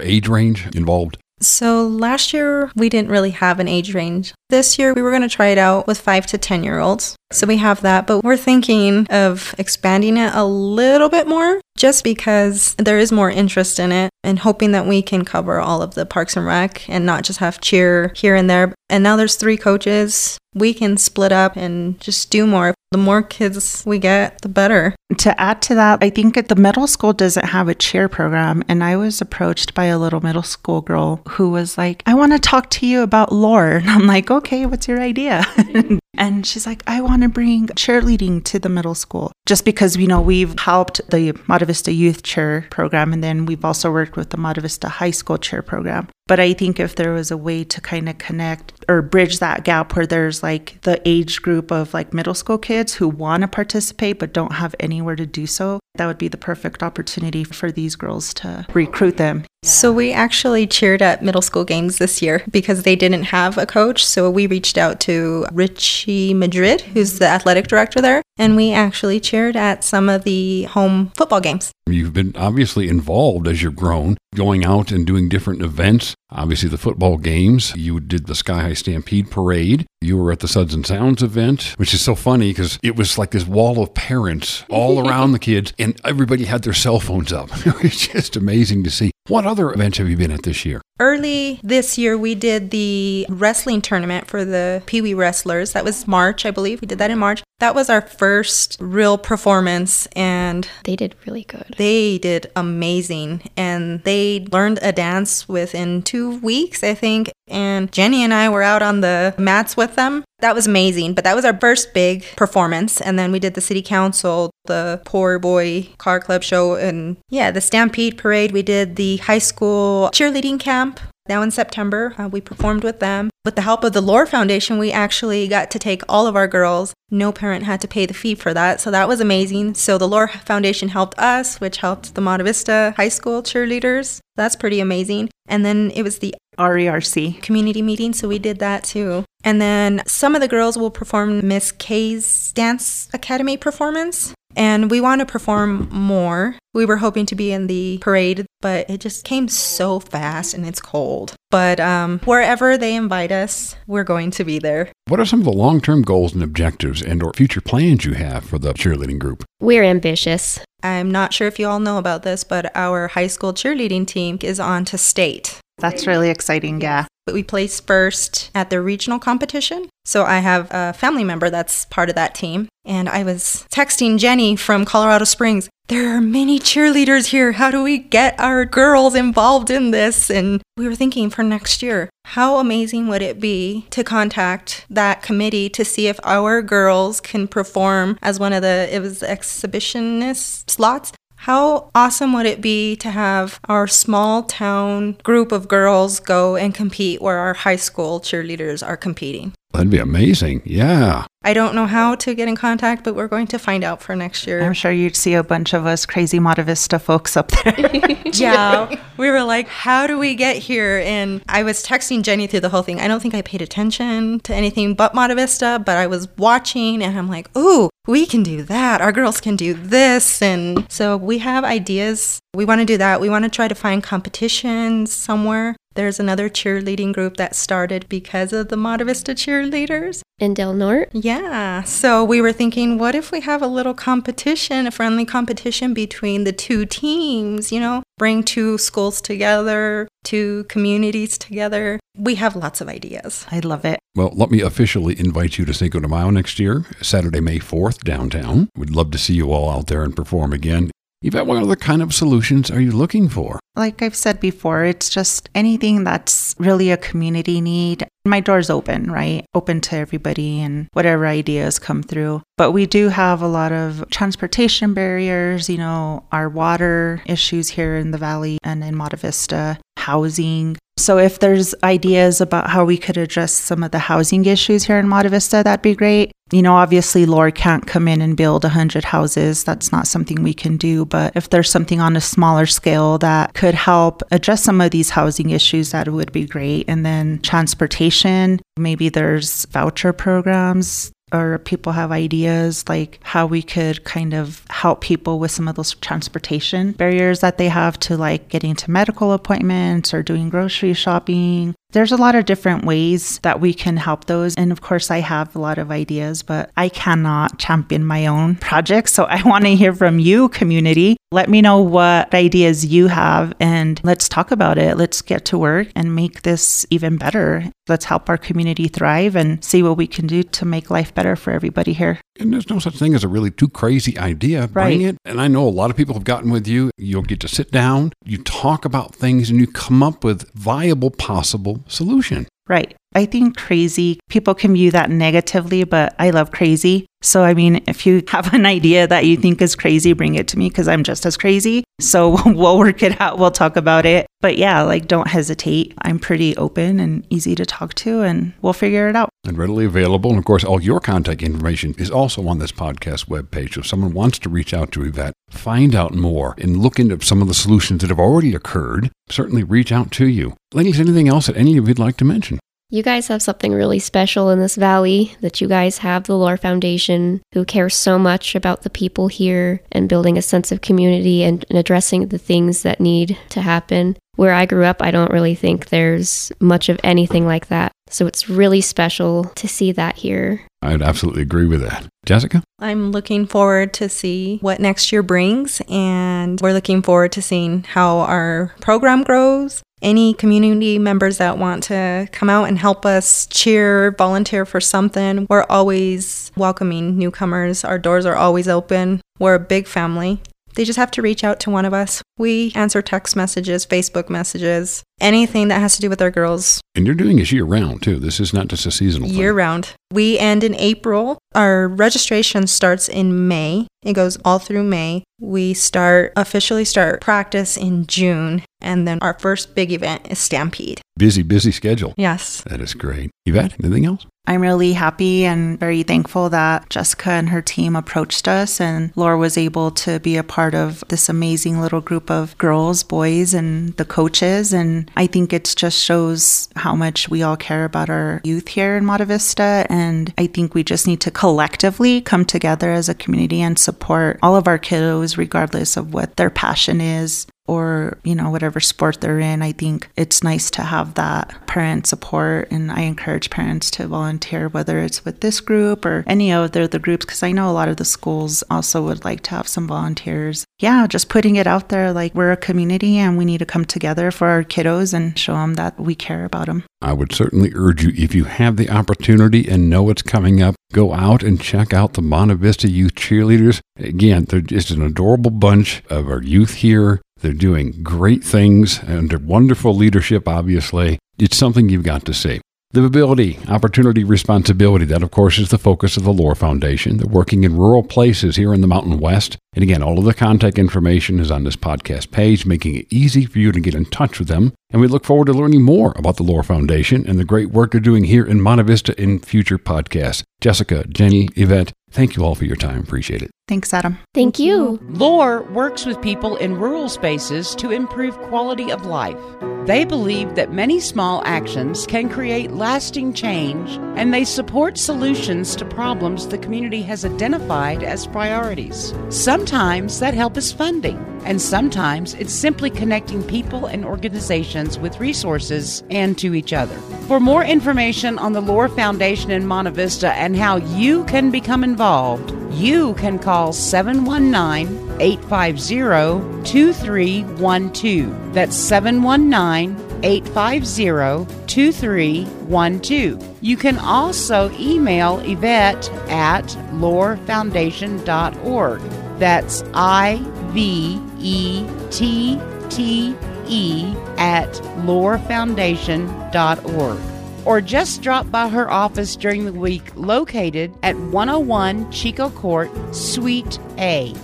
age 0.00 0.28
range 0.28 0.66
involved? 0.74 1.18
So 1.40 1.86
last 1.86 2.32
year 2.32 2.70
we 2.74 2.88
didn't 2.88 3.10
really 3.10 3.30
have 3.30 3.60
an 3.60 3.68
age 3.68 3.94
range. 3.94 4.33
This 4.50 4.78
year 4.78 4.92
we 4.92 5.00
were 5.00 5.10
going 5.10 5.22
to 5.22 5.28
try 5.28 5.48
it 5.48 5.58
out 5.58 5.86
with 5.86 6.00
5 6.00 6.26
to 6.26 6.38
10 6.38 6.64
year 6.64 6.78
olds. 6.78 7.16
So 7.32 7.46
we 7.46 7.56
have 7.56 7.80
that, 7.80 8.06
but 8.06 8.22
we're 8.22 8.36
thinking 8.36 9.06
of 9.08 9.54
expanding 9.58 10.16
it 10.16 10.32
a 10.34 10.44
little 10.44 11.08
bit 11.08 11.26
more 11.26 11.60
just 11.76 12.04
because 12.04 12.74
there 12.76 12.98
is 12.98 13.10
more 13.10 13.30
interest 13.30 13.80
in 13.80 13.90
it 13.90 14.10
and 14.22 14.38
hoping 14.38 14.72
that 14.72 14.86
we 14.86 15.02
can 15.02 15.24
cover 15.24 15.58
all 15.60 15.82
of 15.82 15.94
the 15.94 16.06
parks 16.06 16.36
and 16.36 16.46
rec 16.46 16.88
and 16.88 17.04
not 17.04 17.24
just 17.24 17.40
have 17.40 17.60
cheer 17.60 18.12
here 18.14 18.34
and 18.34 18.48
there. 18.48 18.74
And 18.88 19.02
now 19.02 19.16
there's 19.16 19.36
three 19.36 19.56
coaches. 19.56 20.38
We 20.54 20.72
can 20.74 20.98
split 20.98 21.32
up 21.32 21.56
and 21.56 21.98
just 22.00 22.30
do 22.30 22.46
more. 22.46 22.74
The 22.92 22.98
more 22.98 23.22
kids 23.22 23.82
we 23.84 23.98
get, 23.98 24.42
the 24.42 24.48
better. 24.48 24.94
To 25.18 25.40
add 25.40 25.62
to 25.62 25.74
that, 25.74 25.98
I 26.02 26.10
think 26.10 26.48
the 26.48 26.56
middle 26.56 26.86
school 26.86 27.12
doesn't 27.12 27.46
have 27.46 27.68
a 27.68 27.74
cheer 27.74 28.08
program. 28.08 28.62
And 28.68 28.82
I 28.82 28.96
was 28.96 29.20
approached 29.20 29.74
by 29.74 29.86
a 29.86 29.98
little 29.98 30.20
middle 30.20 30.42
school 30.42 30.80
girl 30.80 31.22
who 31.30 31.50
was 31.50 31.78
like, 31.78 32.02
I 32.06 32.14
want 32.14 32.32
to 32.32 32.38
talk 32.38 32.70
to 32.70 32.86
you 32.86 33.02
about 33.02 33.32
LOR. 33.32 33.64
And 33.84 33.90
I'm 33.90 34.06
like, 34.06 34.30
okay, 34.30 34.66
what's 34.66 34.88
your 34.88 35.00
idea? 35.00 35.44
And 36.16 36.46
she's 36.46 36.66
like, 36.66 36.82
I 36.86 37.00
want 37.00 37.22
to 37.22 37.28
bring 37.28 37.66
cheerleading 37.68 38.44
to 38.44 38.58
the 38.58 38.68
middle 38.68 38.94
school. 38.94 39.32
Just 39.46 39.64
because, 39.64 39.96
you 39.96 40.06
know, 40.06 40.20
we've 40.20 40.58
helped 40.58 41.00
the 41.10 41.38
Monte 41.48 41.66
Vista 41.66 41.92
Youth 41.92 42.22
Cheer 42.22 42.66
program, 42.70 43.12
and 43.12 43.22
then 43.22 43.46
we've 43.46 43.64
also 43.64 43.90
worked 43.90 44.16
with 44.16 44.30
the 44.30 44.36
Monte 44.36 44.60
Vista 44.60 44.88
High 44.88 45.10
School 45.10 45.38
Cheer 45.38 45.62
program. 45.62 46.08
But 46.26 46.40
I 46.40 46.54
think 46.54 46.80
if 46.80 46.94
there 46.94 47.12
was 47.12 47.30
a 47.30 47.36
way 47.36 47.64
to 47.64 47.80
kind 47.82 48.08
of 48.08 48.16
connect 48.16 48.72
or 48.88 49.02
bridge 49.02 49.40
that 49.40 49.64
gap 49.64 49.94
where 49.94 50.06
there's 50.06 50.42
like 50.42 50.80
the 50.80 51.00
age 51.04 51.42
group 51.42 51.70
of 51.70 51.92
like 51.92 52.14
middle 52.14 52.32
school 52.32 52.56
kids 52.56 52.94
who 52.94 53.08
want 53.08 53.42
to 53.42 53.48
participate 53.48 54.18
but 54.18 54.32
don't 54.32 54.54
have 54.54 54.74
anywhere 55.04 55.16
to 55.16 55.26
do 55.26 55.46
so, 55.46 55.80
that 55.96 56.06
would 56.06 56.18
be 56.18 56.28
the 56.28 56.36
perfect 56.36 56.82
opportunity 56.82 57.44
for 57.44 57.70
these 57.70 57.94
girls 57.94 58.34
to 58.34 58.66
recruit 58.74 59.16
them. 59.16 59.44
So 59.62 59.92
we 59.92 60.12
actually 60.12 60.66
cheered 60.66 61.00
at 61.00 61.22
middle 61.22 61.40
school 61.40 61.64
games 61.64 61.96
this 61.96 62.20
year 62.20 62.44
because 62.50 62.82
they 62.82 62.96
didn't 62.96 63.24
have 63.24 63.56
a 63.56 63.64
coach. 63.64 64.04
So 64.04 64.30
we 64.30 64.46
reached 64.46 64.76
out 64.76 65.00
to 65.00 65.46
Richie 65.52 66.34
Madrid, 66.34 66.82
who's 66.82 67.18
the 67.18 67.26
athletic 67.26 67.66
director 67.66 68.02
there, 68.02 68.22
and 68.36 68.56
we 68.56 68.72
actually 68.72 69.20
cheered 69.20 69.56
at 69.56 69.82
some 69.82 70.10
of 70.10 70.24
the 70.24 70.64
home 70.64 71.12
football 71.16 71.40
games. 71.40 71.72
You've 71.86 72.12
been 72.12 72.34
obviously 72.36 72.88
involved 72.88 73.46
as 73.46 73.62
you've 73.62 73.76
grown, 73.76 74.16
going 74.34 74.64
out 74.64 74.90
and 74.90 75.06
doing 75.06 75.28
different 75.28 75.62
events. 75.62 76.14
Obviously, 76.30 76.68
the 76.68 76.78
football 76.78 77.16
games. 77.16 77.74
You 77.76 78.00
did 78.00 78.26
the 78.26 78.34
Sky 78.34 78.62
High 78.62 78.74
Stampede 78.74 79.30
Parade. 79.30 79.86
You 80.00 80.18
were 80.18 80.32
at 80.32 80.40
the 80.40 80.48
Suds 80.48 80.74
and 80.74 80.86
Sounds 80.86 81.22
event, 81.22 81.74
which 81.76 81.94
is 81.94 82.00
so 82.00 82.14
funny 82.14 82.50
because 82.50 82.78
it 82.82 82.96
was 82.96 83.16
like 83.16 83.30
this 83.30 83.46
wall 83.46 83.82
of 83.82 83.94
parents 83.94 84.64
all 84.68 84.98
around 85.08 85.32
the 85.32 85.38
kids, 85.38 85.72
and 85.84 86.00
everybody 86.02 86.46
had 86.46 86.62
their 86.62 86.72
cell 86.72 86.98
phones 86.98 87.32
up. 87.32 87.50
It 87.66 87.82
was 87.82 87.96
just 88.08 88.36
amazing 88.36 88.84
to 88.84 88.90
see. 88.90 89.10
What 89.28 89.46
other 89.46 89.70
events 89.70 89.98
have 89.98 90.08
you 90.08 90.16
been 90.16 90.30
at 90.30 90.42
this 90.42 90.64
year? 90.64 90.80
Early 90.98 91.60
this 91.62 91.98
year, 91.98 92.16
we 92.16 92.34
did 92.34 92.70
the 92.70 93.26
wrestling 93.28 93.82
tournament 93.82 94.26
for 94.26 94.44
the 94.44 94.82
Pee 94.86 95.00
Wee 95.02 95.14
wrestlers. 95.14 95.72
That 95.72 95.84
was 95.84 96.06
March, 96.06 96.46
I 96.46 96.50
believe. 96.50 96.80
We 96.80 96.86
did 96.86 96.98
that 96.98 97.10
in 97.10 97.18
March. 97.18 97.42
That 97.60 97.74
was 97.74 97.88
our 97.88 98.00
first 98.00 98.76
real 98.80 99.16
performance, 99.16 100.06
and 100.16 100.68
they 100.84 100.96
did 100.96 101.14
really 101.24 101.44
good. 101.44 101.74
They 101.78 102.18
did 102.18 102.50
amazing, 102.56 103.48
and 103.56 104.02
they 104.02 104.46
learned 104.50 104.80
a 104.82 104.92
dance 104.92 105.48
within 105.48 106.02
two 106.02 106.38
weeks, 106.40 106.82
I 106.82 106.94
think. 106.94 107.30
And 107.48 107.92
Jenny 107.92 108.24
and 108.24 108.34
I 108.34 108.48
were 108.48 108.62
out 108.62 108.82
on 108.82 109.00
the 109.00 109.34
mats 109.38 109.76
with 109.76 109.94
them. 109.94 110.24
That 110.40 110.54
was 110.54 110.66
amazing, 110.66 111.14
but 111.14 111.24
that 111.24 111.36
was 111.36 111.44
our 111.44 111.56
first 111.58 111.94
big 111.94 112.24
performance. 112.36 113.00
And 113.00 113.18
then 113.18 113.30
we 113.30 113.38
did 113.38 113.54
the 113.54 113.60
city 113.60 113.82
council, 113.82 114.50
the 114.64 115.00
Poor 115.04 115.38
Boy 115.38 115.88
Car 115.96 116.20
Club 116.20 116.42
show, 116.42 116.74
and 116.74 117.16
yeah, 117.30 117.50
the 117.50 117.60
Stampede 117.60 118.18
Parade. 118.18 118.52
We 118.52 118.62
did 118.62 118.96
the 118.96 119.18
high 119.18 119.38
school 119.38 120.10
cheerleading 120.12 120.58
camp 120.58 121.00
now 121.28 121.42
in 121.42 121.50
September, 121.50 122.14
uh, 122.18 122.28
we 122.28 122.40
performed 122.40 122.84
with 122.84 123.00
them. 123.00 123.30
With 123.44 123.56
the 123.56 123.62
help 123.62 123.84
of 123.84 123.92
the 123.92 124.00
LOR 124.00 124.26
Foundation, 124.26 124.78
we 124.78 124.92
actually 124.92 125.48
got 125.48 125.70
to 125.70 125.78
take 125.78 126.02
all 126.08 126.26
of 126.26 126.36
our 126.36 126.48
girls. 126.48 126.94
No 127.10 127.32
parent 127.32 127.64
had 127.64 127.80
to 127.82 127.88
pay 127.88 128.06
the 128.06 128.14
fee 128.14 128.34
for 128.34 128.52
that, 128.54 128.80
so 128.80 128.90
that 128.90 129.08
was 129.08 129.20
amazing. 129.20 129.74
So 129.74 129.98
the 129.98 130.08
LOR 130.08 130.28
Foundation 130.28 130.88
helped 130.90 131.18
us, 131.18 131.60
which 131.60 131.78
helped 131.78 132.14
the 132.14 132.20
Monte 132.20 132.44
Vista 132.44 132.94
High 132.96 133.08
School 133.08 133.42
cheerleaders. 133.42 134.20
That's 134.36 134.56
pretty 134.56 134.80
amazing. 134.80 135.30
And 135.46 135.64
then 135.64 135.90
it 135.92 136.02
was 136.02 136.18
the 136.18 136.34
RERC 136.58 137.42
community 137.42 137.82
meeting, 137.82 138.12
so 138.12 138.28
we 138.28 138.38
did 138.38 138.58
that 138.58 138.84
too. 138.84 139.24
And 139.42 139.60
then 139.60 140.02
some 140.06 140.34
of 140.34 140.40
the 140.40 140.48
girls 140.48 140.78
will 140.78 140.90
perform 140.90 141.46
Miss 141.46 141.72
K's 141.72 142.52
Dance 142.52 143.08
Academy 143.12 143.56
performance 143.56 144.34
and 144.56 144.90
we 144.90 145.00
want 145.00 145.20
to 145.20 145.26
perform 145.26 145.88
more. 145.90 146.56
We 146.72 146.84
were 146.84 146.96
hoping 146.96 147.26
to 147.26 147.34
be 147.34 147.52
in 147.52 147.66
the 147.66 147.98
parade, 148.00 148.46
but 148.60 148.88
it 148.90 149.00
just 149.00 149.24
came 149.24 149.48
so 149.48 150.00
fast 150.00 150.54
and 150.54 150.66
it's 150.66 150.80
cold. 150.80 151.34
But 151.50 151.78
um, 151.78 152.18
wherever 152.20 152.76
they 152.76 152.96
invite 152.96 153.30
us, 153.30 153.76
we're 153.86 154.04
going 154.04 154.32
to 154.32 154.44
be 154.44 154.58
there. 154.58 154.90
What 155.06 155.20
are 155.20 155.24
some 155.24 155.40
of 155.40 155.44
the 155.44 155.52
long-term 155.52 156.02
goals 156.02 156.34
and 156.34 156.42
objectives 156.42 157.02
and 157.02 157.22
or 157.22 157.32
future 157.32 157.60
plans 157.60 158.04
you 158.04 158.14
have 158.14 158.44
for 158.44 158.58
the 158.58 158.74
cheerleading 158.74 159.18
group? 159.18 159.44
We're 159.60 159.84
ambitious. 159.84 160.58
I'm 160.82 161.10
not 161.10 161.32
sure 161.32 161.46
if 161.46 161.58
you 161.58 161.68
all 161.68 161.80
know 161.80 161.98
about 161.98 162.24
this, 162.24 162.44
but 162.44 162.70
our 162.76 163.08
high 163.08 163.28
school 163.28 163.54
cheerleading 163.54 164.06
team 164.06 164.38
is 164.42 164.60
on 164.60 164.84
to 164.86 164.98
state. 164.98 165.60
That's 165.78 166.06
really 166.06 166.30
exciting. 166.30 166.80
Yeah. 166.80 167.06
But 167.26 167.34
we 167.34 167.42
placed 167.42 167.86
first 167.86 168.50
at 168.54 168.70
the 168.70 168.80
regional 168.80 169.18
competition. 169.18 169.88
So 170.04 170.24
I 170.24 170.38
have 170.38 170.68
a 170.70 170.92
family 170.92 171.24
member 171.24 171.48
that's 171.48 171.86
part 171.86 172.10
of 172.10 172.14
that 172.16 172.34
team. 172.34 172.68
And 172.84 173.08
I 173.08 173.22
was 173.22 173.66
texting 173.72 174.18
Jenny 174.18 174.56
from 174.56 174.84
Colorado 174.84 175.24
Springs. 175.24 175.70
There 175.88 176.14
are 176.14 176.20
many 176.20 176.58
cheerleaders 176.58 177.26
here. 177.26 177.52
How 177.52 177.70
do 177.70 177.82
we 177.82 177.98
get 177.98 178.38
our 178.38 178.64
girls 178.64 179.14
involved 179.14 179.70
in 179.70 179.90
this? 179.90 180.30
And 180.30 180.60
we 180.76 180.86
were 180.86 180.94
thinking 180.94 181.30
for 181.30 181.42
next 181.42 181.82
year, 181.82 182.10
how 182.26 182.56
amazing 182.56 183.08
would 183.08 183.22
it 183.22 183.40
be 183.40 183.86
to 183.90 184.04
contact 184.04 184.86
that 184.90 185.22
committee 185.22 185.68
to 185.70 185.84
see 185.84 186.08
if 186.08 186.20
our 186.24 186.60
girls 186.62 187.20
can 187.20 187.48
perform 187.48 188.18
as 188.22 188.38
one 188.38 188.52
of 188.52 188.62
the, 188.62 188.88
it 188.90 189.00
was 189.00 189.20
exhibitionist 189.20 190.70
slots 190.70 191.12
how 191.44 191.90
awesome 191.94 192.32
would 192.32 192.46
it 192.46 192.62
be 192.62 192.96
to 192.96 193.10
have 193.10 193.60
our 193.68 193.86
small 193.86 194.44
town 194.44 195.12
group 195.22 195.52
of 195.52 195.68
girls 195.68 196.18
go 196.18 196.56
and 196.56 196.74
compete 196.74 197.20
where 197.20 197.36
our 197.36 197.52
high 197.52 197.76
school 197.76 198.18
cheerleaders 198.18 198.86
are 198.86 198.96
competing? 198.96 199.53
That'd 199.74 199.90
be 199.90 199.98
amazing. 199.98 200.62
Yeah. 200.64 201.26
I 201.42 201.52
don't 201.52 201.74
know 201.74 201.86
how 201.86 202.14
to 202.14 202.34
get 202.34 202.46
in 202.46 202.54
contact, 202.54 203.02
but 203.02 203.16
we're 203.16 203.28
going 203.28 203.48
to 203.48 203.58
find 203.58 203.82
out 203.82 204.00
for 204.00 204.14
next 204.14 204.46
year. 204.46 204.62
I'm 204.62 204.72
sure 204.72 204.92
you'd 204.92 205.16
see 205.16 205.34
a 205.34 205.42
bunch 205.42 205.74
of 205.74 205.84
us 205.84 206.06
crazy 206.06 206.38
Monte 206.38 206.62
Vista 206.62 207.00
folks 207.00 207.36
up 207.36 207.50
there. 207.50 207.90
yeah. 208.32 208.94
We 209.16 209.30
were 209.30 209.42
like, 209.42 209.66
how 209.66 210.06
do 210.06 210.16
we 210.16 210.36
get 210.36 210.56
here? 210.56 211.02
And 211.04 211.42
I 211.48 211.64
was 211.64 211.84
texting 211.84 212.22
Jenny 212.22 212.46
through 212.46 212.60
the 212.60 212.68
whole 212.68 212.82
thing. 212.82 213.00
I 213.00 213.08
don't 213.08 213.20
think 213.20 213.34
I 213.34 213.42
paid 213.42 213.62
attention 213.62 214.38
to 214.40 214.54
anything 214.54 214.94
but 214.94 215.12
Monte 215.12 215.34
Vista, 215.34 215.82
but 215.84 215.96
I 215.96 216.06
was 216.06 216.28
watching 216.38 217.02
and 217.02 217.18
I'm 217.18 217.28
like, 217.28 217.54
ooh, 217.58 217.90
we 218.06 218.26
can 218.26 218.42
do 218.42 218.62
that. 218.62 219.00
Our 219.00 219.12
girls 219.12 219.40
can 219.40 219.56
do 219.56 219.74
this. 219.74 220.40
And 220.40 220.90
so 220.90 221.16
we 221.16 221.38
have 221.38 221.64
ideas. 221.64 222.38
We 222.54 222.64
want 222.64 222.80
to 222.80 222.84
do 222.84 222.96
that. 222.98 223.20
We 223.20 223.28
want 223.28 223.44
to 223.44 223.50
try 223.50 223.66
to 223.66 223.74
find 223.74 224.02
competitions 224.02 225.12
somewhere. 225.12 225.74
There's 225.94 226.18
another 226.18 226.48
cheerleading 226.48 227.12
group 227.12 227.36
that 227.36 227.54
started 227.54 228.08
because 228.08 228.52
of 228.52 228.68
the 228.68 228.76
Monte 228.76 229.04
Vista 229.04 229.32
cheerleaders. 229.34 230.22
In 230.40 230.52
Del 230.52 230.74
Norte? 230.74 231.10
Yeah. 231.12 231.84
So 231.84 232.24
we 232.24 232.40
were 232.40 232.52
thinking, 232.52 232.98
what 232.98 233.14
if 233.14 233.30
we 233.30 233.40
have 233.40 233.62
a 233.62 233.68
little 233.68 233.94
competition, 233.94 234.88
a 234.88 234.90
friendly 234.90 235.24
competition 235.24 235.94
between 235.94 236.42
the 236.42 236.52
two 236.52 236.84
teams, 236.84 237.70
you 237.70 237.78
know, 237.78 238.02
bring 238.18 238.42
two 238.42 238.76
schools 238.78 239.20
together, 239.20 240.08
two 240.24 240.64
communities 240.64 241.38
together. 241.38 242.00
We 242.16 242.34
have 242.36 242.56
lots 242.56 242.80
of 242.80 242.88
ideas. 242.88 243.46
I 243.52 243.60
love 243.60 243.84
it. 243.84 244.00
Well, 244.16 244.32
let 244.34 244.50
me 244.50 244.60
officially 244.60 245.18
invite 245.18 245.58
you 245.58 245.64
to 245.66 245.74
Cinco 245.74 246.00
de 246.00 246.08
Mayo 246.08 246.30
next 246.30 246.58
year, 246.58 246.84
Saturday, 247.00 247.40
May 247.40 247.60
4th, 247.60 248.02
downtown. 248.02 248.68
We'd 248.76 248.90
love 248.90 249.12
to 249.12 249.18
see 249.18 249.34
you 249.34 249.52
all 249.52 249.70
out 249.70 249.86
there 249.86 250.02
and 250.02 250.16
perform 250.16 250.52
again. 250.52 250.90
Yvette, 251.24 251.46
what 251.46 251.62
other 251.62 251.74
kind 251.74 252.02
of 252.02 252.12
solutions 252.12 252.70
are 252.70 252.82
you 252.82 252.92
looking 252.92 253.30
for? 253.30 253.58
Like 253.76 254.02
I've 254.02 254.14
said 254.14 254.40
before, 254.40 254.84
it's 254.84 255.08
just 255.08 255.48
anything 255.54 256.04
that's 256.04 256.54
really 256.58 256.90
a 256.90 256.98
community 256.98 257.62
need. 257.62 258.06
My 258.26 258.40
door's 258.40 258.68
open, 258.68 259.10
right? 259.10 259.46
Open 259.54 259.80
to 259.80 259.96
everybody 259.96 260.60
and 260.60 260.86
whatever 260.92 261.26
ideas 261.26 261.78
come 261.78 262.02
through. 262.02 262.42
But 262.58 262.72
we 262.72 262.84
do 262.84 263.08
have 263.08 263.40
a 263.40 263.48
lot 263.48 263.72
of 263.72 264.04
transportation 264.10 264.92
barriers, 264.92 265.70
you 265.70 265.78
know, 265.78 266.24
our 266.30 266.50
water 266.50 267.22
issues 267.24 267.70
here 267.70 267.96
in 267.96 268.10
the 268.10 268.18
valley 268.18 268.58
and 268.62 268.84
in 268.84 268.94
Monte 268.94 269.16
Vista, 269.16 269.78
housing. 269.96 270.76
So 270.98 271.16
if 271.16 271.38
there's 271.38 271.74
ideas 271.82 272.42
about 272.42 272.68
how 272.68 272.84
we 272.84 272.98
could 272.98 273.16
address 273.16 273.54
some 273.54 273.82
of 273.82 273.92
the 273.92 273.98
housing 273.98 274.44
issues 274.44 274.84
here 274.84 274.98
in 274.98 275.08
Monte 275.08 275.30
Vista, 275.30 275.62
that'd 275.64 275.80
be 275.80 275.94
great. 275.94 276.32
You 276.52 276.62
know, 276.62 276.74
obviously, 276.74 277.26
LOR 277.26 277.50
can't 277.50 277.86
come 277.86 278.06
in 278.06 278.20
and 278.20 278.36
build 278.36 278.64
100 278.64 279.04
houses. 279.04 279.64
That's 279.64 279.90
not 279.90 280.06
something 280.06 280.42
we 280.42 280.54
can 280.54 280.76
do. 280.76 281.04
But 281.04 281.34
if 281.34 281.50
there's 281.50 281.70
something 281.70 282.00
on 282.00 282.16
a 282.16 282.20
smaller 282.20 282.66
scale 282.66 283.18
that 283.18 283.54
could 283.54 283.74
help 283.74 284.22
address 284.30 284.62
some 284.62 284.80
of 284.80 284.90
these 284.90 285.10
housing 285.10 285.50
issues, 285.50 285.90
that 285.90 286.08
would 286.08 286.32
be 286.32 286.46
great. 286.46 286.88
And 286.88 287.04
then 287.04 287.40
transportation, 287.40 288.60
maybe 288.76 289.08
there's 289.08 289.64
voucher 289.66 290.12
programs 290.12 291.12
or 291.32 291.58
people 291.58 291.92
have 291.92 292.12
ideas 292.12 292.84
like 292.88 293.18
how 293.22 293.44
we 293.44 293.62
could 293.62 294.04
kind 294.04 294.34
of 294.34 294.64
help 294.70 295.00
people 295.00 295.38
with 295.38 295.50
some 295.50 295.66
of 295.66 295.74
those 295.74 295.94
transportation 295.94 296.92
barriers 296.92 297.40
that 297.40 297.58
they 297.58 297.68
have 297.68 297.98
to 297.98 298.16
like 298.16 298.48
getting 298.48 298.76
to 298.76 298.90
medical 298.90 299.32
appointments 299.32 300.14
or 300.14 300.22
doing 300.22 300.48
grocery 300.48 300.92
shopping 300.92 301.74
there's 301.94 302.12
a 302.12 302.16
lot 302.16 302.34
of 302.34 302.44
different 302.44 302.84
ways 302.84 303.38
that 303.38 303.60
we 303.60 303.72
can 303.72 303.96
help 303.96 304.26
those. 304.26 304.54
And 304.56 304.72
of 304.72 304.80
course, 304.80 305.10
I 305.12 305.20
have 305.20 305.54
a 305.54 305.60
lot 305.60 305.78
of 305.78 305.92
ideas, 305.92 306.42
but 306.42 306.70
I 306.76 306.88
cannot 306.88 307.58
champion 307.58 308.04
my 308.04 308.26
own 308.26 308.56
projects. 308.70 309.12
So 309.12 309.24
I 309.24 309.40
want 309.48 309.64
to 309.64 309.76
hear 309.76 309.94
from 309.94 310.18
you, 310.18 310.48
community. 310.48 311.16
Let 311.30 311.48
me 311.48 311.62
know 311.62 311.80
what 311.80 312.34
ideas 312.34 312.84
you 312.84 313.06
have 313.08 313.54
and 313.58 314.00
let's 314.04 314.28
talk 314.28 314.50
about 314.50 314.76
it. 314.76 314.96
Let's 314.96 315.22
get 315.22 315.44
to 315.46 315.58
work 315.58 315.88
and 315.96 316.14
make 316.14 316.42
this 316.42 316.84
even 316.90 317.16
better. 317.16 317.64
Let's 317.88 318.04
help 318.04 318.28
our 318.28 318.38
community 318.38 318.88
thrive 318.88 319.36
and 319.36 319.62
see 319.64 319.82
what 319.82 319.96
we 319.96 320.06
can 320.06 320.26
do 320.26 320.42
to 320.42 320.64
make 320.64 320.90
life 320.90 321.14
better 321.14 321.36
for 321.36 321.52
everybody 321.52 321.92
here. 321.92 322.20
And 322.38 322.52
there's 322.52 322.68
no 322.68 322.78
such 322.78 322.98
thing 322.98 323.14
as 323.14 323.22
a 323.22 323.28
really 323.28 323.50
too 323.50 323.68
crazy 323.68 324.18
idea. 324.18 324.62
Right. 324.62 324.72
Bring 324.72 325.02
it. 325.02 325.16
And 325.24 325.40
I 325.40 325.48
know 325.48 325.66
a 325.66 325.70
lot 325.70 325.90
of 325.90 325.96
people 325.96 326.14
have 326.14 326.24
gotten 326.24 326.50
with 326.50 326.66
you. 326.66 326.90
You'll 326.96 327.22
get 327.22 327.40
to 327.40 327.48
sit 327.48 327.70
down, 327.70 328.12
you 328.24 328.38
talk 328.38 328.84
about 328.84 329.14
things, 329.14 329.50
and 329.50 329.60
you 329.60 329.66
come 329.66 330.02
up 330.02 330.24
with 330.24 330.50
viable, 330.52 331.10
possible 331.10 331.84
solution. 331.86 332.48
Right. 332.66 332.96
I 333.14 333.26
think 333.26 333.56
crazy, 333.56 334.18
people 334.28 334.54
can 334.54 334.74
view 334.74 334.90
that 334.90 335.08
negatively, 335.08 335.84
but 335.84 336.16
I 336.18 336.30
love 336.30 336.50
crazy. 336.50 337.06
So, 337.22 337.42
I 337.42 337.54
mean, 337.54 337.82
if 337.86 338.04
you 338.04 338.22
have 338.28 338.52
an 338.52 338.66
idea 338.66 339.06
that 339.06 339.24
you 339.24 339.36
think 339.36 339.62
is 339.62 339.76
crazy, 339.76 340.12
bring 340.12 340.34
it 340.34 340.48
to 340.48 340.58
me 340.58 340.68
because 340.68 340.88
I'm 340.88 341.04
just 341.04 341.24
as 341.24 341.36
crazy. 341.36 341.84
So, 342.00 342.36
we'll 342.46 342.78
work 342.78 343.02
it 343.02 343.20
out. 343.20 343.38
We'll 343.38 343.50
talk 343.50 343.76
about 343.76 344.04
it. 344.04 344.26
But 344.40 344.58
yeah, 344.58 344.82
like, 344.82 345.06
don't 345.06 345.28
hesitate. 345.28 345.94
I'm 346.02 346.18
pretty 346.18 346.56
open 346.56 347.00
and 347.00 347.26
easy 347.30 347.54
to 347.54 347.64
talk 347.64 347.94
to, 347.94 348.20
and 348.20 348.52
we'll 348.60 348.74
figure 348.74 349.08
it 349.08 349.16
out. 349.16 349.30
And 349.44 349.56
readily 349.56 349.86
available. 349.86 350.30
And 350.30 350.38
of 350.38 350.44
course, 350.44 350.64
all 350.64 350.82
your 350.82 351.00
contact 351.00 351.42
information 351.42 351.94
is 351.96 352.10
also 352.10 352.46
on 352.48 352.58
this 352.58 352.72
podcast 352.72 353.26
webpage. 353.26 353.74
So, 353.74 353.80
if 353.80 353.86
someone 353.86 354.12
wants 354.12 354.38
to 354.40 354.48
reach 354.48 354.74
out 354.74 354.92
to 354.92 355.04
Yvette, 355.04 355.34
find 355.50 355.94
out 355.94 356.14
more, 356.14 356.54
and 356.58 356.78
look 356.78 356.98
into 356.98 357.24
some 357.24 357.40
of 357.40 357.48
the 357.48 357.54
solutions 357.54 358.00
that 358.00 358.10
have 358.10 358.20
already 358.20 358.54
occurred, 358.54 359.10
certainly 359.30 359.62
reach 359.62 359.92
out 359.92 360.10
to 360.12 360.26
you. 360.26 360.54
Ladies, 360.74 360.98
anything 361.00 361.28
else 361.28 361.46
that 361.46 361.56
any 361.56 361.76
of 361.76 361.88
you'd 361.88 361.98
like 361.98 362.16
to 362.16 362.24
mention? 362.24 362.58
You 362.90 363.02
guys 363.02 363.28
have 363.28 363.42
something 363.42 363.72
really 363.72 363.98
special 363.98 364.50
in 364.50 364.58
this 364.58 364.76
valley 364.76 365.34
that 365.40 365.60
you 365.60 365.66
guys 365.66 365.98
have 365.98 366.24
the 366.24 366.36
LOR 366.36 366.58
Foundation, 366.58 367.40
who 367.54 367.64
cares 367.64 367.96
so 367.96 368.18
much 368.18 368.54
about 368.54 368.82
the 368.82 368.90
people 368.90 369.28
here 369.28 369.80
and 369.90 370.08
building 370.08 370.36
a 370.36 370.42
sense 370.42 370.70
of 370.70 370.82
community 370.82 371.42
and, 371.42 371.64
and, 371.70 371.78
addressing 371.78 372.28
the 372.28 372.38
things 372.38 372.82
that 372.82 373.00
need 373.00 373.38
to 373.48 373.62
happen. 373.62 374.16
Where 374.36 374.52
I 374.52 374.66
grew 374.66 374.84
up, 374.84 375.00
I 375.00 375.10
don't 375.10 375.32
really 375.32 375.54
think 375.54 375.88
there's 375.88 376.52
much 376.60 376.88
of 376.88 377.00
anything 377.02 377.46
like 377.46 377.68
that. 377.68 377.92
So 378.10 378.26
it's 378.26 378.50
really 378.50 378.80
special 378.80 379.44
to 379.44 379.66
see 379.66 379.90
that 379.92 380.16
here. 380.16 380.66
I'd 380.82 381.02
absolutely 381.02 381.42
agree 381.42 381.66
with 381.66 381.80
that. 381.82 382.06
Jessica? 382.26 382.62
I'm 382.78 383.12
looking 383.12 383.46
forward 383.46 383.94
to 383.94 384.08
see 384.08 384.58
what 384.60 384.80
next 384.80 385.10
year 385.10 385.22
brings, 385.22 385.80
and 385.88 386.60
we're 386.60 386.72
looking 386.72 387.00
forward 387.00 387.32
to 387.32 387.42
seeing 387.42 387.84
how 387.84 388.18
our 388.18 388.74
program 388.80 389.22
grows 389.22 389.82
any 390.02 390.34
community 390.34 390.98
members 390.98 391.38
that 391.38 391.58
want 391.58 391.82
to 391.84 392.28
come 392.32 392.50
out 392.50 392.64
and 392.64 392.78
help 392.78 393.06
us 393.06 393.46
cheer, 393.46 394.10
volunteer 394.12 394.64
for 394.66 394.80
something, 394.80 395.46
we're 395.48 395.64
always 395.68 396.52
welcoming 396.56 397.18
newcomers. 397.18 397.84
Our 397.84 397.98
doors 397.98 398.26
are 398.26 398.36
always 398.36 398.68
open. 398.68 399.20
We're 399.38 399.54
a 399.54 399.60
big 399.60 399.86
family. 399.86 400.40
They 400.74 400.84
just 400.84 400.98
have 400.98 401.10
to 401.12 401.22
reach 401.22 401.44
out 401.44 401.60
to 401.60 401.70
one 401.70 401.84
of 401.84 401.94
us. 401.94 402.22
We 402.36 402.72
answer 402.74 403.00
text 403.00 403.36
messages, 403.36 403.86
Facebook 403.86 404.28
messages, 404.28 405.02
anything 405.20 405.68
that 405.68 405.80
has 405.80 405.94
to 405.96 406.00
do 406.00 406.10
with 406.10 406.20
our 406.20 406.30
girls. 406.30 406.80
And 406.94 407.06
you're 407.06 407.14
doing 407.14 407.36
this 407.36 407.52
year 407.52 407.64
round 407.64 408.02
too. 408.02 408.18
This 408.18 408.40
is 408.40 408.52
not 408.52 408.68
just 408.68 408.86
a 408.86 408.90
seasonal 408.90 409.28
year 409.28 409.50
thing. 409.50 409.56
round. 409.56 409.94
We 410.12 410.38
end 410.38 410.64
in 410.64 410.74
April. 410.74 411.38
Our 411.54 411.88
registration 411.88 412.66
starts 412.66 413.08
in 413.08 413.48
May. 413.48 413.86
It 414.02 414.14
goes 414.14 414.36
all 414.44 414.58
through 414.58 414.84
May. 414.84 415.24
We 415.40 415.74
start 415.74 416.32
officially 416.36 416.84
start 416.84 417.20
practice 417.20 417.76
in 417.76 418.06
June, 418.06 418.62
and 418.80 419.08
then 419.08 419.18
our 419.22 419.38
first 419.38 419.74
big 419.74 419.92
event 419.92 420.26
is 420.30 420.38
Stampede. 420.38 421.00
Busy, 421.16 421.42
busy 421.42 421.70
schedule. 421.70 422.14
Yes. 422.16 422.62
That 422.62 422.80
is 422.80 422.94
great. 422.94 423.30
Yvette, 423.46 423.74
anything 423.82 424.04
else? 424.04 424.26
I'm 424.46 424.60
really 424.60 424.92
happy 424.92 425.46
and 425.46 425.80
very 425.80 426.02
thankful 426.02 426.50
that 426.50 426.90
Jessica 426.90 427.30
and 427.30 427.48
her 427.48 427.62
team 427.62 427.96
approached 427.96 428.46
us 428.46 428.78
and 428.78 429.10
LOR 429.16 429.38
was 429.38 429.56
able 429.56 429.90
to 429.92 430.20
be 430.20 430.36
a 430.36 430.42
part 430.42 430.74
of 430.74 431.02
this 431.08 431.30
amazing 431.30 431.80
little 431.80 432.02
group 432.02 432.30
of 432.30 432.56
girls, 432.58 433.02
boys, 433.02 433.54
and 433.54 433.96
the 433.96 434.04
coaches. 434.04 434.74
And 434.74 435.10
I 435.16 435.26
think 435.26 435.54
it 435.54 435.72
just 435.76 436.02
shows 436.02 436.68
how 436.76 436.94
much 436.94 437.30
we 437.30 437.42
all 437.42 437.56
care 437.56 437.86
about 437.86 438.10
our 438.10 438.42
youth 438.44 438.68
here 438.68 438.98
in 438.98 439.06
Monte 439.06 439.24
Vista. 439.24 439.86
And 439.88 440.34
I 440.36 440.46
think 440.46 440.74
we 440.74 440.84
just 440.84 441.06
need 441.06 441.22
to 441.22 441.30
collectively 441.30 442.20
come 442.20 442.44
together 442.44 442.92
as 442.92 443.08
a 443.08 443.14
community 443.14 443.62
and 443.62 443.78
support 443.78 444.38
all 444.42 444.56
of 444.56 444.68
our 444.68 444.78
kiddos, 444.78 445.38
regardless 445.38 445.96
of 445.96 446.12
what 446.12 446.36
their 446.36 446.50
passion 446.50 447.00
is 447.00 447.46
or, 447.66 448.18
you 448.24 448.34
know, 448.34 448.50
whatever 448.50 448.80
sport 448.80 449.20
they're 449.20 449.40
in, 449.40 449.62
I 449.62 449.72
think 449.72 450.10
it's 450.16 450.42
nice 450.42 450.70
to 450.72 450.82
have 450.82 451.14
that 451.14 451.66
parent 451.66 452.06
support. 452.06 452.68
And 452.70 452.90
I 452.92 453.00
encourage 453.00 453.50
parents 453.50 453.90
to 453.92 454.06
volunteer, 454.06 454.68
whether 454.68 454.98
it's 454.98 455.24
with 455.24 455.40
this 455.40 455.60
group 455.60 456.04
or 456.04 456.24
any 456.26 456.52
other 456.52 456.86
the 456.86 456.98
groups, 456.98 457.24
because 457.24 457.42
I 457.42 457.52
know 457.52 457.70
a 457.70 457.72
lot 457.72 457.88
of 457.88 457.96
the 457.96 458.04
schools 458.04 458.62
also 458.70 459.02
would 459.04 459.24
like 459.24 459.42
to 459.44 459.50
have 459.50 459.68
some 459.68 459.86
volunteers. 459.86 460.64
Yeah, 460.78 461.06
just 461.06 461.28
putting 461.28 461.56
it 461.56 461.66
out 461.66 461.88
there 461.88 462.12
like 462.12 462.34
we're 462.34 462.52
a 462.52 462.56
community 462.56 463.16
and 463.16 463.38
we 463.38 463.44
need 463.44 463.58
to 463.58 463.66
come 463.66 463.84
together 463.84 464.30
for 464.30 464.48
our 464.48 464.64
kiddos 464.64 465.14
and 465.14 465.38
show 465.38 465.54
them 465.54 465.74
that 465.74 465.98
we 465.98 466.14
care 466.14 466.44
about 466.44 466.66
them. 466.66 466.84
I 467.00 467.12
would 467.12 467.32
certainly 467.32 467.70
urge 467.74 468.02
you, 468.02 468.12
if 468.16 468.34
you 468.34 468.44
have 468.44 468.76
the 468.76 468.90
opportunity 468.90 469.68
and 469.68 469.90
know 469.90 470.10
it's 470.10 470.22
coming 470.22 470.62
up, 470.62 470.74
go 470.92 471.12
out 471.12 471.42
and 471.42 471.60
check 471.60 471.92
out 471.92 472.14
the 472.14 472.22
Monte 472.22 472.54
Vista 472.54 472.88
Youth 472.88 473.14
Cheerleaders. 473.14 473.80
Again, 473.98 474.46
they're 474.48 474.60
just 474.60 474.90
an 474.90 475.02
adorable 475.02 475.50
bunch 475.50 476.02
of 476.08 476.28
our 476.28 476.42
youth 476.42 476.74
here. 476.74 477.20
They're 477.44 477.52
doing 477.52 478.02
great 478.02 478.42
things 478.42 479.00
under 479.06 479.36
wonderful 479.36 479.94
leadership, 479.94 480.48
obviously. 480.48 481.18
It's 481.38 481.58
something 481.58 481.90
you've 481.90 482.02
got 482.02 482.24
to 482.24 482.32
see. 482.32 482.62
Livability, 482.94 483.68
opportunity, 483.68 484.24
responsibility. 484.24 485.04
That, 485.04 485.22
of 485.22 485.30
course, 485.30 485.58
is 485.58 485.68
the 485.68 485.76
focus 485.76 486.16
of 486.16 486.24
the 486.24 486.32
LOR 486.32 486.54
Foundation. 486.54 487.18
They're 487.18 487.26
working 487.26 487.64
in 487.64 487.76
rural 487.76 488.02
places 488.02 488.56
here 488.56 488.72
in 488.72 488.80
the 488.80 488.86
Mountain 488.86 489.18
West. 489.18 489.58
And 489.74 489.82
again, 489.82 490.02
all 490.02 490.18
of 490.18 490.24
the 490.24 490.32
contact 490.32 490.78
information 490.78 491.38
is 491.38 491.50
on 491.50 491.64
this 491.64 491.76
podcast 491.76 492.30
page, 492.30 492.64
making 492.64 492.94
it 492.94 493.12
easy 493.12 493.44
for 493.44 493.58
you 493.58 493.72
to 493.72 493.80
get 493.80 493.94
in 493.94 494.06
touch 494.06 494.38
with 494.38 494.48
them. 494.48 494.72
And 494.90 495.02
we 495.02 495.08
look 495.08 495.26
forward 495.26 495.48
to 495.48 495.52
learning 495.52 495.82
more 495.82 496.14
about 496.16 496.36
the 496.38 496.44
LOR 496.44 496.62
Foundation 496.62 497.26
and 497.28 497.38
the 497.38 497.44
great 497.44 497.70
work 497.70 497.90
they're 497.90 498.00
doing 498.00 498.24
here 498.24 498.46
in 498.46 498.62
Monte 498.62 498.84
Vista 498.84 499.20
in 499.20 499.40
future 499.40 499.76
podcasts. 499.76 500.44
Jessica, 500.62 501.04
Jenny, 501.08 501.50
Yvette, 501.56 501.92
thank 502.14 502.36
you 502.36 502.44
all 502.44 502.54
for 502.54 502.64
your 502.64 502.76
time. 502.76 503.00
Appreciate 503.00 503.42
it. 503.42 503.50
Thanks, 503.66 503.94
Adam. 503.94 504.18
Thank 504.34 504.58
you. 504.58 505.00
LOR 505.08 505.62
works 505.72 506.04
with 506.04 506.20
people 506.20 506.56
in 506.56 506.76
rural 506.76 507.08
spaces 507.08 507.74
to 507.76 507.90
improve 507.90 508.36
quality 508.42 508.90
of 508.92 509.06
life. 509.06 509.38
They 509.86 510.04
believe 510.04 510.54
that 510.54 510.72
many 510.72 510.98
small 510.98 511.42
actions 511.44 512.06
can 512.06 512.30
create 512.30 512.72
lasting 512.72 513.34
change, 513.34 513.98
and 514.18 514.32
they 514.32 514.44
support 514.44 514.96
solutions 514.96 515.76
to 515.76 515.84
problems 515.84 516.48
the 516.48 516.58
community 516.58 517.02
has 517.02 517.24
identified 517.24 518.02
as 518.02 518.26
priorities. 518.26 519.12
Sometimes 519.28 520.20
that 520.20 520.32
help 520.32 520.56
is 520.56 520.72
funding, 520.72 521.18
and 521.44 521.60
sometimes 521.60 522.34
it's 522.34 522.52
simply 522.52 522.90
connecting 522.90 523.42
people 523.42 523.86
and 523.86 524.04
organizations 524.04 524.98
with 524.98 525.18
resources 525.20 526.04
and 526.10 526.36
to 526.38 526.54
each 526.54 526.72
other. 526.72 526.96
For 527.28 527.40
more 527.40 527.64
information 527.64 528.38
on 528.38 528.52
the 528.52 528.60
LOR 528.60 528.88
Foundation 528.88 529.50
in 529.50 529.66
Monte 529.66 529.90
Vista 529.92 530.32
and 530.32 530.56
how 530.56 530.76
you 530.76 531.24
can 531.24 531.50
become 531.50 531.82
involved, 531.84 532.52
you 532.72 533.14
can 533.14 533.38
call 533.38 533.72
719 533.72 535.20
850 535.20 536.64
2312. 536.64 538.54
That's 538.54 538.76
719 538.76 540.04
850 540.24 541.66
2312. 541.66 543.58
You 543.60 543.76
can 543.76 543.98
also 543.98 544.70
email 544.78 545.40
Yvette 545.40 546.08
at 546.28 546.64
lorfoundation.org. 546.94 549.00
That's 549.38 549.82
I 549.94 550.40
V 550.72 551.20
E 551.44 551.86
T 552.10 552.58
T 552.88 553.36
E 553.68 554.12
at 554.36 554.72
lorfoundation.org. 555.04 557.20
Or 557.64 557.80
just 557.80 558.20
drop 558.20 558.50
by 558.50 558.68
her 558.68 558.90
office 558.90 559.36
during 559.36 559.64
the 559.64 559.72
week 559.72 560.10
located 560.16 560.92
at 561.02 561.16
101 561.16 562.10
Chico 562.10 562.50
Court, 562.50 562.90
Suite 563.14 563.78
A. 563.98 564.34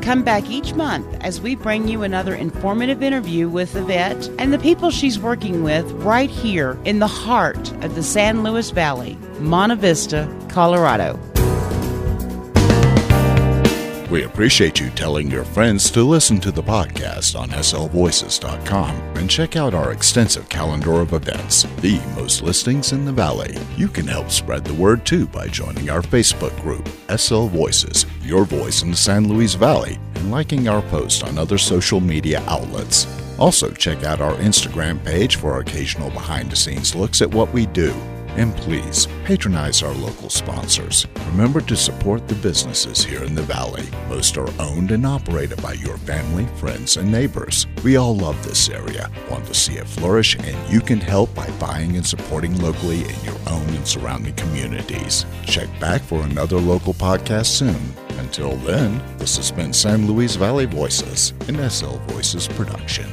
Come 0.00 0.22
back 0.24 0.48
each 0.50 0.74
month 0.74 1.06
as 1.20 1.40
we 1.40 1.54
bring 1.54 1.86
you 1.86 2.02
another 2.02 2.34
informative 2.34 3.02
interview 3.02 3.48
with 3.48 3.76
Yvette 3.76 4.28
and 4.38 4.52
the 4.52 4.58
people 4.58 4.90
she's 4.90 5.18
working 5.18 5.62
with 5.62 5.88
right 5.92 6.30
here 6.30 6.76
in 6.84 6.98
the 6.98 7.06
heart 7.06 7.70
of 7.84 7.94
the 7.94 8.02
San 8.02 8.42
Luis 8.42 8.70
Valley, 8.70 9.16
Monte 9.38 9.76
Vista, 9.76 10.28
Colorado. 10.48 11.20
We 14.12 14.24
appreciate 14.24 14.78
you 14.78 14.90
telling 14.90 15.30
your 15.30 15.42
friends 15.42 15.90
to 15.92 16.04
listen 16.04 16.38
to 16.40 16.52
the 16.52 16.62
podcast 16.62 17.34
on 17.34 17.48
slvoices.com 17.48 18.90
and 19.16 19.30
check 19.30 19.56
out 19.56 19.72
our 19.72 19.90
extensive 19.90 20.50
calendar 20.50 21.00
of 21.00 21.14
events, 21.14 21.62
the 21.80 21.98
most 22.14 22.42
listings 22.42 22.92
in 22.92 23.06
the 23.06 23.12
Valley. 23.12 23.56
You 23.78 23.88
can 23.88 24.06
help 24.06 24.30
spread 24.30 24.66
the 24.66 24.74
word 24.74 25.06
too 25.06 25.26
by 25.26 25.48
joining 25.48 25.88
our 25.88 26.02
Facebook 26.02 26.54
group, 26.60 26.86
SL 27.18 27.46
Voices, 27.46 28.04
Your 28.20 28.44
Voice 28.44 28.82
in 28.82 28.90
the 28.90 28.96
San 28.98 29.28
Luis 29.28 29.54
Valley, 29.54 29.98
and 30.16 30.30
liking 30.30 30.68
our 30.68 30.82
posts 30.82 31.22
on 31.22 31.38
other 31.38 31.56
social 31.56 31.98
media 31.98 32.44
outlets. 32.48 33.06
Also, 33.38 33.70
check 33.70 34.04
out 34.04 34.20
our 34.20 34.34
Instagram 34.34 35.02
page 35.06 35.36
for 35.36 35.58
occasional 35.58 36.10
behind 36.10 36.50
the 36.50 36.56
scenes 36.56 36.94
looks 36.94 37.22
at 37.22 37.30
what 37.32 37.50
we 37.54 37.64
do. 37.64 37.94
And 38.36 38.56
please 38.56 39.06
patronize 39.24 39.82
our 39.82 39.92
local 39.92 40.30
sponsors. 40.30 41.06
Remember 41.26 41.60
to 41.60 41.76
support 41.76 42.26
the 42.26 42.34
businesses 42.36 43.04
here 43.04 43.22
in 43.24 43.34
the 43.34 43.42
Valley. 43.42 43.84
Most 44.08 44.38
are 44.38 44.48
owned 44.58 44.90
and 44.90 45.04
operated 45.04 45.60
by 45.62 45.74
your 45.74 45.98
family, 45.98 46.46
friends, 46.56 46.96
and 46.96 47.12
neighbors. 47.12 47.66
We 47.84 47.96
all 47.96 48.16
love 48.16 48.42
this 48.42 48.70
area, 48.70 49.10
want 49.30 49.46
to 49.46 49.54
see 49.54 49.74
it 49.74 49.86
flourish, 49.86 50.36
and 50.38 50.72
you 50.72 50.80
can 50.80 51.00
help 51.00 51.34
by 51.34 51.50
buying 51.52 51.96
and 51.96 52.06
supporting 52.06 52.58
locally 52.60 53.00
in 53.00 53.24
your 53.24 53.38
own 53.48 53.68
and 53.68 53.86
surrounding 53.86 54.34
communities. 54.34 55.26
Check 55.44 55.68
back 55.78 56.00
for 56.00 56.22
another 56.22 56.58
local 56.58 56.94
podcast 56.94 57.46
soon. 57.46 57.94
Until 58.18 58.56
then, 58.58 59.02
this 59.18 59.36
has 59.36 59.50
been 59.50 59.72
San 59.72 60.06
Luis 60.06 60.36
Valley 60.36 60.64
Voices, 60.64 61.34
an 61.48 61.68
SL 61.68 61.96
Voices 62.08 62.48
production. 62.48 63.06